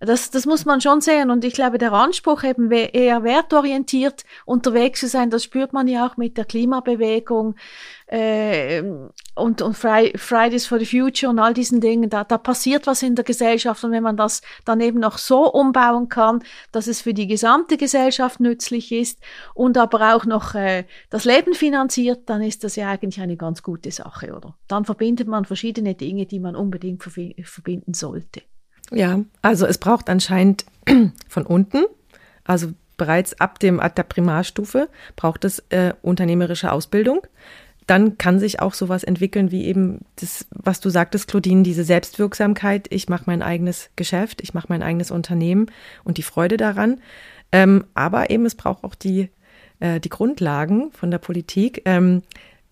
Das, 0.00 0.30
das 0.30 0.46
muss 0.46 0.64
man 0.64 0.80
schon 0.80 1.00
sehen. 1.00 1.30
Und 1.30 1.44
ich 1.44 1.54
glaube, 1.54 1.78
der 1.78 1.92
Anspruch, 1.92 2.42
eben 2.42 2.70
eher 2.70 3.22
wertorientiert 3.22 4.24
unterwegs 4.44 5.00
zu 5.00 5.08
sein, 5.08 5.30
das 5.30 5.44
spürt 5.44 5.72
man 5.72 5.88
ja 5.88 6.06
auch 6.06 6.16
mit 6.16 6.36
der 6.36 6.44
Klimabewegung 6.44 7.54
äh, 8.06 8.82
und, 9.34 9.62
und 9.62 9.74
Fridays 9.74 10.66
for 10.66 10.78
the 10.78 10.86
Future 10.86 11.30
und 11.30 11.38
all 11.38 11.54
diesen 11.54 11.80
Dingen. 11.80 12.10
Da, 12.10 12.24
da 12.24 12.38
passiert 12.38 12.86
was 12.86 13.02
in 13.02 13.14
der 13.14 13.24
Gesellschaft. 13.24 13.82
Und 13.84 13.92
wenn 13.92 14.02
man 14.02 14.16
das 14.16 14.42
dann 14.64 14.80
eben 14.80 15.00
noch 15.00 15.18
so 15.18 15.50
umbauen 15.50 16.08
kann, 16.08 16.42
dass 16.72 16.86
es 16.86 17.00
für 17.00 17.14
die 17.14 17.26
gesamte 17.26 17.76
Gesellschaft 17.76 18.40
nützlich 18.40 18.92
ist 18.92 19.20
und 19.54 19.78
aber 19.78 20.14
auch 20.14 20.24
noch 20.24 20.54
äh, 20.54 20.84
das 21.10 21.24
Leben 21.24 21.54
finanziert, 21.54 22.28
dann 22.28 22.42
ist 22.42 22.64
das 22.64 22.76
ja 22.76 22.90
eigentlich 22.90 23.20
eine 23.20 23.36
ganz 23.36 23.62
gute 23.62 23.90
Sache, 23.90 24.34
oder? 24.34 24.56
Dann 24.68 24.84
verbindet 24.84 25.28
man 25.28 25.44
verschiedene 25.44 25.94
Dinge, 25.94 26.26
die 26.26 26.40
man 26.40 26.56
unbedingt 26.56 27.02
verbinden 27.02 27.94
sollte. 27.94 28.42
Ja, 28.90 29.20
also 29.42 29.66
es 29.66 29.78
braucht 29.78 30.08
anscheinend 30.08 30.64
von 31.28 31.46
unten, 31.46 31.84
also 32.44 32.72
bereits 32.96 33.40
ab, 33.40 33.58
dem, 33.58 33.80
ab 33.80 33.94
der 33.96 34.02
Primarstufe 34.04 34.88
braucht 35.16 35.44
es 35.44 35.60
äh, 35.70 35.94
unternehmerische 36.02 36.70
Ausbildung. 36.70 37.22
Dann 37.86 38.16
kann 38.16 38.38
sich 38.38 38.60
auch 38.60 38.72
sowas 38.72 39.04
entwickeln 39.04 39.50
wie 39.50 39.64
eben 39.66 40.00
das, 40.16 40.46
was 40.50 40.80
du 40.80 40.88
sagtest, 40.88 41.28
Claudine, 41.28 41.62
diese 41.62 41.84
Selbstwirksamkeit. 41.84 42.86
Ich 42.90 43.08
mache 43.08 43.24
mein 43.26 43.42
eigenes 43.42 43.90
Geschäft, 43.96 44.40
ich 44.42 44.54
mache 44.54 44.66
mein 44.70 44.82
eigenes 44.82 45.10
Unternehmen 45.10 45.66
und 46.02 46.16
die 46.16 46.22
Freude 46.22 46.56
daran. 46.56 47.00
Ähm, 47.52 47.84
aber 47.92 48.30
eben 48.30 48.46
es 48.46 48.54
braucht 48.54 48.84
auch 48.84 48.94
die, 48.94 49.28
äh, 49.80 50.00
die 50.00 50.08
Grundlagen 50.08 50.92
von 50.92 51.10
der 51.10 51.18
Politik. 51.18 51.82
Ähm, 51.84 52.22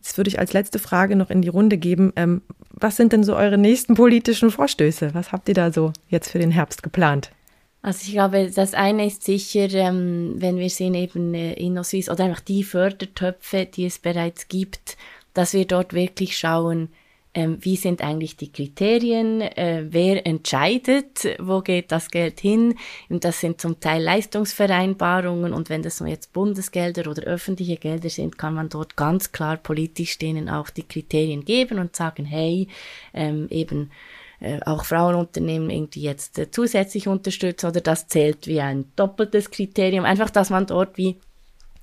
das 0.03 0.17
würde 0.17 0.29
ich 0.29 0.39
als 0.39 0.55
letzte 0.55 0.79
Frage 0.79 1.15
noch 1.15 1.31
in 1.31 1.43
die 1.43 1.49
Runde 1.49 1.77
geben. 1.77 2.13
Ähm, 2.17 2.43
was 2.83 2.97
sind 2.97 3.13
denn 3.13 3.25
so 3.25 3.37
eure 3.37 3.59
nächsten 3.59 3.95
politischen 3.95 4.51
Vorstöße? 4.51 5.15
Was 5.15 5.33
habt 5.33 5.49
ihr 5.49 5.55
da 5.55 5.73
so 5.73 5.93
jetzt 6.09 6.31
für 6.31 6.39
den 6.39 6.51
Herbst 6.51 6.83
geplant? 6.83 7.31
Also 7.83 8.07
ich 8.07 8.13
glaube, 8.13 8.51
das 8.55 8.75
eine 8.75 9.07
ist 9.07 9.25
sicher, 9.25 9.69
ähm, 9.73 10.35
wenn 10.37 10.57
wir 10.57 10.71
sehen 10.71 10.95
eben 10.95 11.35
äh, 11.35 11.55
InnoSwiss 11.55 12.09
oder 12.09 12.25
einfach 12.25 12.41
die 12.41 12.63
Fördertöpfe, 12.63 13.67
die 13.67 13.87
es 13.87 13.99
bereits 13.99 14.47
gibt, 14.47 14.97
dass 15.35 15.53
wir 15.53 15.67
dort 15.67 15.93
wirklich 15.93 16.37
schauen, 16.37 16.91
ähm, 17.35 17.59
wie 17.61 17.77
sind 17.77 18.03
eigentlich 18.03 18.37
die 18.37 18.53
Kriterien, 18.53 19.41
äh, 19.41 19.87
wer 19.89 20.27
entscheidet, 20.27 21.27
wo 21.39 21.61
geht 21.61 21.91
das 21.91 22.11
Geld 22.11 22.41
hin. 22.41 22.75
Und 23.09 23.25
das 23.25 23.41
sind 23.41 23.61
zum 23.61 23.81
Teil 23.81 24.03
Leistungsvereinbarungen 24.03 25.53
und 25.53 25.71
wenn 25.71 25.83
das 25.83 26.01
jetzt 26.01 26.33
Bundesgelder 26.33 27.11
oder 27.11 27.23
öffentliche 27.23 27.77
Gelder 27.77 28.11
sind, 28.11 28.37
kann 28.37 28.55
man 28.55 28.69
dort 28.69 28.97
ganz 28.97 29.33
klar 29.33 29.57
politisch 29.57 30.19
denen 30.19 30.49
auch 30.49 30.69
die 30.71 30.83
Kriterien 30.83 31.45
geben 31.45 31.79
und 31.79 31.97
sagen, 31.97 32.25
hey, 32.25 32.69
ähm, 33.15 33.47
eben 33.51 33.91
äh, 34.41 34.61
auch 34.67 34.85
Frauenunternehmen 34.85 35.71
irgendwie 35.71 36.03
jetzt 36.03 36.39
äh, 36.39 36.51
zusätzlich 36.51 37.09
unterstützen 37.09 37.67
oder 37.67 37.81
das 37.81 38.09
zählt 38.09 38.47
wie 38.47 38.61
ein 38.61 38.93
doppeltes 38.97 39.51
Kriterium. 39.51 40.05
Einfach, 40.05 40.31
dass 40.31 40.51
man 40.51 40.67
dort 40.67 40.99
wie 40.99 41.19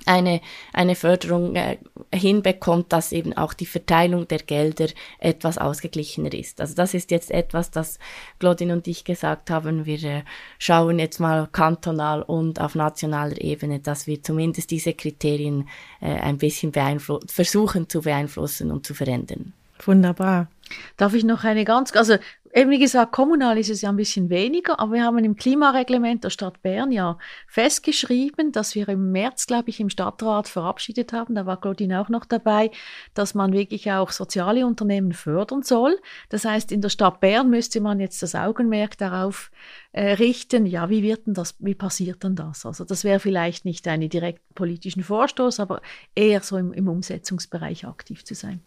eine, 0.06 0.42
eine 0.74 0.96
Förderung 0.96 1.56
äh, 1.56 1.78
hinbekommt, 2.14 2.92
dass 2.94 3.12
eben 3.12 3.36
auch 3.36 3.54
die 3.54 3.66
Verteilung 3.66 4.28
der 4.28 4.40
Gelder 4.40 4.88
etwas 5.20 5.58
ausgeglichener 5.58 6.34
ist. 6.34 6.62
Also 6.62 6.76
das 6.76 6.94
ist 6.94 7.12
jetzt 7.12 7.32
etwas, 7.32 7.72
das 7.72 8.00
Claudine 8.40 8.74
und 8.74 8.88
ich 8.88 9.04
gesagt 9.04 9.50
haben. 9.50 9.86
Wir 9.86 10.04
äh, 10.04 10.24
schauen 10.58 11.00
jetzt 11.00 11.20
mal 11.20 11.48
kantonal 11.52 12.22
und 12.22 12.60
auf 12.62 12.76
nationaler 12.76 13.40
Ebene, 13.42 13.80
dass 13.80 14.08
wir 14.08 14.22
zumindest 14.24 14.72
diese 14.72 14.94
Kriterien 14.94 15.68
äh, 16.02 16.08
ein 16.08 16.38
bisschen 16.38 16.74
versuchen 17.28 17.90
zu 17.90 18.02
beeinflussen 18.02 18.72
und 18.72 18.86
zu 18.86 18.94
verändern. 18.94 19.54
Wunderbar. 19.86 20.48
Darf 20.98 21.14
ich 21.14 21.24
noch 21.24 21.44
eine 21.44 21.66
ganz, 21.66 21.96
also 21.96 22.18
Eben 22.52 22.72
wie 22.72 22.80
gesagt, 22.80 23.12
kommunal 23.12 23.60
ist 23.60 23.70
es 23.70 23.82
ja 23.82 23.90
ein 23.90 23.96
bisschen 23.96 24.32
weniger, 24.32 24.80
aber 24.80 24.94
wir 24.94 25.04
haben 25.04 25.24
im 25.24 25.36
Klimareglement 25.36 26.24
der 26.24 26.32
Stadt 26.32 26.64
Bern 26.64 26.92
ja 26.92 27.20
festgeschrieben, 27.48 28.52
dass 28.52 28.74
wir 28.74 28.90
im 28.90 29.12
März, 29.12 29.46
glaube 29.46 29.70
ich, 29.70 29.80
im 29.80 29.90
Stadtrat 29.92 30.48
verabschiedet 30.48 31.14
haben, 31.14 31.36
da 31.36 31.46
war 31.46 31.62
Claudine 31.62 32.02
auch 32.02 32.10
noch 32.10 32.26
dabei, 32.26 32.72
dass 33.14 33.36
man 33.36 33.54
wirklich 33.54 33.92
auch 33.92 34.10
soziale 34.10 34.66
Unternehmen 34.66 35.14
fördern 35.14 35.62
soll. 35.62 36.00
Das 36.30 36.44
heißt, 36.44 36.72
in 36.72 36.82
der 36.82 36.90
Stadt 36.90 37.20
Bern 37.20 37.52
müsste 37.52 37.82
man 37.82 38.00
jetzt 38.00 38.24
das 38.24 38.34
Augenmerk 38.34 38.98
darauf 38.98 39.52
äh, 39.92 40.14
richten, 40.14 40.66
ja, 40.66 40.90
wie 40.90 41.04
wird 41.04 41.28
denn 41.28 41.36
das, 41.36 41.56
wie 41.60 41.76
passiert 41.76 42.24
denn 42.24 42.36
das? 42.36 42.66
Also 42.66 42.84
das 42.84 43.04
wäre 43.04 43.20
vielleicht 43.20 43.64
nicht 43.64 43.88
einen 43.88 44.10
direkten 44.10 44.56
politischen 44.56 45.04
Vorstoß, 45.04 45.60
aber 45.60 45.82
eher 46.16 46.42
so 46.42 46.58
im, 46.58 46.74
im 46.74 46.88
Umsetzungsbereich 46.88 47.86
aktiv 47.86 48.26
zu 48.26 48.34
sein. 48.34 48.62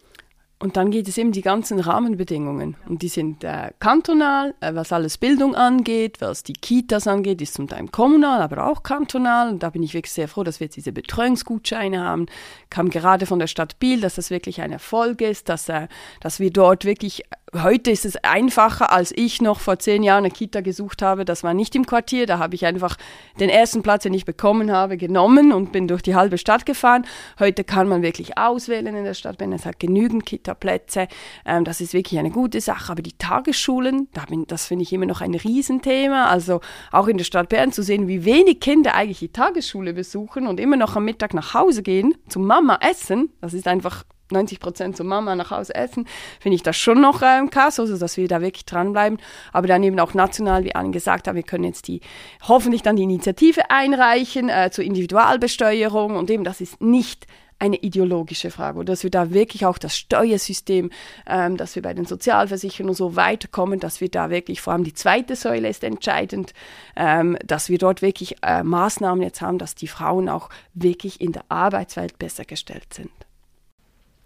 Und 0.62 0.76
dann 0.76 0.92
geht 0.92 1.08
es 1.08 1.18
eben 1.18 1.32
die 1.32 1.40
ganzen 1.40 1.80
Rahmenbedingungen. 1.80 2.76
Und 2.88 3.02
die 3.02 3.08
sind 3.08 3.42
äh, 3.42 3.72
kantonal, 3.80 4.54
äh, 4.60 4.72
was 4.76 4.92
alles 4.92 5.18
Bildung 5.18 5.56
angeht, 5.56 6.20
was 6.20 6.44
die 6.44 6.52
Kitas 6.52 7.08
angeht, 7.08 7.42
ist 7.42 7.54
zum 7.54 7.66
Teil 7.66 7.88
kommunal, 7.88 8.40
aber 8.40 8.68
auch 8.68 8.84
kantonal. 8.84 9.48
Und 9.48 9.64
da 9.64 9.70
bin 9.70 9.82
ich 9.82 9.92
wirklich 9.92 10.12
sehr 10.12 10.28
froh, 10.28 10.44
dass 10.44 10.60
wir 10.60 10.66
jetzt 10.66 10.76
diese 10.76 10.92
Betreuungsgutscheine 10.92 12.00
haben. 12.00 12.26
Kam 12.70 12.90
gerade 12.90 13.26
von 13.26 13.40
der 13.40 13.48
Stadt 13.48 13.80
Biel, 13.80 14.00
dass 14.00 14.14
das 14.14 14.30
wirklich 14.30 14.60
ein 14.62 14.70
Erfolg 14.70 15.20
ist, 15.20 15.48
dass, 15.48 15.68
äh, 15.68 15.88
dass 16.20 16.38
wir 16.38 16.52
dort 16.52 16.84
wirklich 16.84 17.24
heute 17.54 17.90
ist 17.90 18.04
es 18.04 18.16
einfacher, 18.16 18.92
als 18.92 19.12
ich 19.14 19.42
noch 19.42 19.60
vor 19.60 19.78
zehn 19.78 20.02
Jahren 20.02 20.24
eine 20.24 20.30
Kita 20.30 20.60
gesucht 20.62 21.02
habe. 21.02 21.24
Das 21.24 21.42
war 21.42 21.54
nicht 21.54 21.74
im 21.74 21.86
Quartier. 21.86 22.26
Da 22.26 22.38
habe 22.38 22.54
ich 22.54 22.64
einfach 22.64 22.96
den 23.38 23.50
ersten 23.50 23.82
Platz, 23.82 24.04
den 24.04 24.14
ich 24.14 24.24
bekommen 24.24 24.72
habe, 24.72 24.96
genommen 24.96 25.52
und 25.52 25.72
bin 25.72 25.86
durch 25.88 26.02
die 26.02 26.14
halbe 26.14 26.38
Stadt 26.38 26.64
gefahren. 26.64 27.04
Heute 27.38 27.64
kann 27.64 27.88
man 27.88 28.02
wirklich 28.02 28.38
auswählen 28.38 28.94
in 28.94 29.04
der 29.04 29.14
Stadt, 29.14 29.38
wenn 29.38 29.52
es 29.52 29.66
hat 29.66 29.78
genügend 29.78 30.24
Kita-Plätze. 30.24 31.08
Ähm, 31.44 31.64
das 31.64 31.80
ist 31.80 31.92
wirklich 31.92 32.18
eine 32.18 32.30
gute 32.30 32.60
Sache. 32.60 32.92
Aber 32.92 33.02
die 33.02 33.16
Tagesschulen, 33.18 34.08
da 34.14 34.24
bin, 34.24 34.46
das 34.46 34.66
finde 34.66 34.84
ich 34.84 34.92
immer 34.92 35.06
noch 35.06 35.20
ein 35.20 35.34
Riesenthema. 35.34 36.26
Also 36.26 36.60
auch 36.90 37.06
in 37.06 37.18
der 37.18 37.24
Stadt 37.24 37.50
Bern 37.50 37.72
zu 37.72 37.82
sehen, 37.82 38.08
wie 38.08 38.24
wenig 38.24 38.60
Kinder 38.60 38.94
eigentlich 38.94 39.18
die 39.18 39.32
Tagesschule 39.32 39.92
besuchen 39.92 40.46
und 40.46 40.58
immer 40.58 40.76
noch 40.76 40.96
am 40.96 41.04
Mittag 41.04 41.34
nach 41.34 41.54
Hause 41.54 41.82
gehen, 41.82 42.14
zum 42.28 42.46
Mama 42.46 42.78
essen. 42.80 43.30
Das 43.40 43.52
ist 43.52 43.68
einfach 43.68 44.04
90 44.32 44.60
Prozent 44.60 44.96
zur 44.96 45.06
Mama 45.06 45.34
nach 45.36 45.50
Hause 45.50 45.74
essen, 45.74 46.06
finde 46.40 46.56
ich 46.56 46.62
das 46.62 46.76
schon 46.76 47.00
noch 47.00 47.22
ähm, 47.22 47.50
krass, 47.50 47.78
also 47.78 47.96
dass 47.96 48.16
wir 48.16 48.28
da 48.28 48.40
wirklich 48.40 48.64
dranbleiben. 48.64 49.18
Aber 49.52 49.66
dann 49.66 49.82
eben 49.82 49.98
auch 50.00 50.14
national, 50.14 50.64
wie 50.64 50.74
Anne 50.74 50.90
gesagt 50.90 51.28
hat, 51.28 51.34
wir 51.34 51.42
können 51.42 51.64
jetzt 51.64 51.88
die 51.88 52.00
hoffentlich 52.48 52.82
dann 52.82 52.96
die 52.96 53.04
Initiative 53.04 53.70
einreichen 53.70 54.48
äh, 54.48 54.70
zur 54.72 54.84
Individualbesteuerung 54.84 56.16
und 56.16 56.30
eben 56.30 56.44
das 56.44 56.60
ist 56.60 56.80
nicht 56.80 57.26
eine 57.62 57.76
ideologische 57.76 58.50
Frage 58.50 58.80
und 58.80 58.88
dass 58.88 59.04
wir 59.04 59.10
da 59.10 59.30
wirklich 59.30 59.66
auch 59.66 59.78
das 59.78 59.96
Steuersystem, 59.96 60.90
ähm, 61.28 61.56
dass 61.56 61.76
wir 61.76 61.82
bei 61.82 61.94
den 61.94 62.06
Sozialversicherungen 62.06 62.92
so 62.92 63.14
weiterkommen, 63.14 63.78
dass 63.78 64.00
wir 64.00 64.08
da 64.08 64.30
wirklich, 64.30 64.60
vor 64.60 64.72
allem 64.72 64.82
die 64.82 64.94
zweite 64.94 65.36
Säule 65.36 65.68
ist 65.68 65.84
entscheidend, 65.84 66.54
ähm, 66.96 67.38
dass 67.46 67.68
wir 67.68 67.78
dort 67.78 68.02
wirklich 68.02 68.34
äh, 68.42 68.64
Maßnahmen 68.64 69.22
jetzt 69.22 69.40
haben, 69.40 69.58
dass 69.58 69.76
die 69.76 69.86
Frauen 69.86 70.28
auch 70.28 70.48
wirklich 70.74 71.20
in 71.20 71.30
der 71.30 71.44
Arbeitswelt 71.50 72.18
besser 72.18 72.44
gestellt 72.44 72.92
sind. 72.92 73.12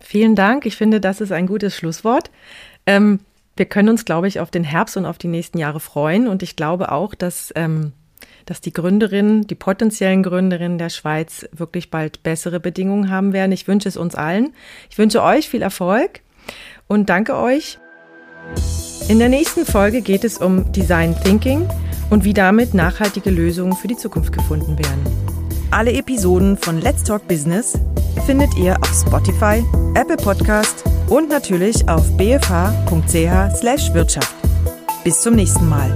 Vielen 0.07 0.37
Dank. 0.37 0.67
Ich 0.67 0.77
finde, 0.77 1.01
das 1.01 1.21
ist 1.21 1.33
ein 1.33 1.49
gutes 1.49 1.75
Schlusswort. 1.75 2.31
Ähm, 2.87 3.19
wir 3.57 3.67
können 3.67 3.89
uns, 3.89 4.05
glaube 4.05 4.29
ich, 4.29 4.39
auf 4.39 4.53
den 4.53 4.63
Herbst 4.63 4.97
und 4.97 5.05
auf 5.05 5.19
die 5.19 5.27
nächsten 5.27 5.59
Jahre 5.59 5.81
freuen. 5.81 6.29
Und 6.29 6.45
ich 6.45 6.55
glaube 6.55 6.93
auch, 6.93 7.17
dass, 7.17 7.53
ähm, 7.57 7.91
dass 8.45 8.61
die 8.61 8.73
Gründerinnen, 8.73 9.49
die 9.49 9.57
potenziellen 9.57 10.23
Gründerinnen 10.23 10.79
der 10.79 10.91
Schweiz 10.91 11.49
wirklich 11.51 11.91
bald 11.91 12.23
bessere 12.23 12.61
Bedingungen 12.61 13.11
haben 13.11 13.33
werden. 13.33 13.51
Ich 13.51 13.67
wünsche 13.67 13.89
es 13.89 13.97
uns 13.97 14.15
allen. 14.15 14.55
Ich 14.91 14.97
wünsche 14.97 15.25
euch 15.25 15.49
viel 15.49 15.63
Erfolg 15.63 16.21
und 16.87 17.11
danke 17.11 17.37
euch. 17.37 17.81
In 19.09 19.19
der 19.19 19.29
nächsten 19.29 19.67
Folge 19.67 20.03
geht 20.03 20.23
es 20.23 20.39
um 20.39 20.71
Design 20.71 21.17
Thinking 21.25 21.69
und 22.11 22.23
wie 22.23 22.33
damit 22.33 22.75
nachhaltige 22.75 23.31
Lösungen 23.31 23.73
für 23.73 23.89
die 23.89 23.97
Zukunft 23.97 24.33
gefunden 24.33 24.79
werden. 24.79 25.46
Alle 25.71 25.93
Episoden 25.93 26.57
von 26.57 26.81
Let's 26.81 27.03
Talk 27.03 27.29
Business 27.29 27.79
findet 28.25 28.57
ihr 28.57 28.81
auf 28.81 28.91
Spotify, 28.95 29.63
Apple 29.95 30.17
Podcast 30.17 30.83
und 31.09 31.29
natürlich 31.29 31.87
auf 31.89 32.17
bfh.ch/wirtschaft. 32.17 34.35
Bis 35.05 35.21
zum 35.21 35.35
nächsten 35.35 35.69
Mal. 35.69 35.95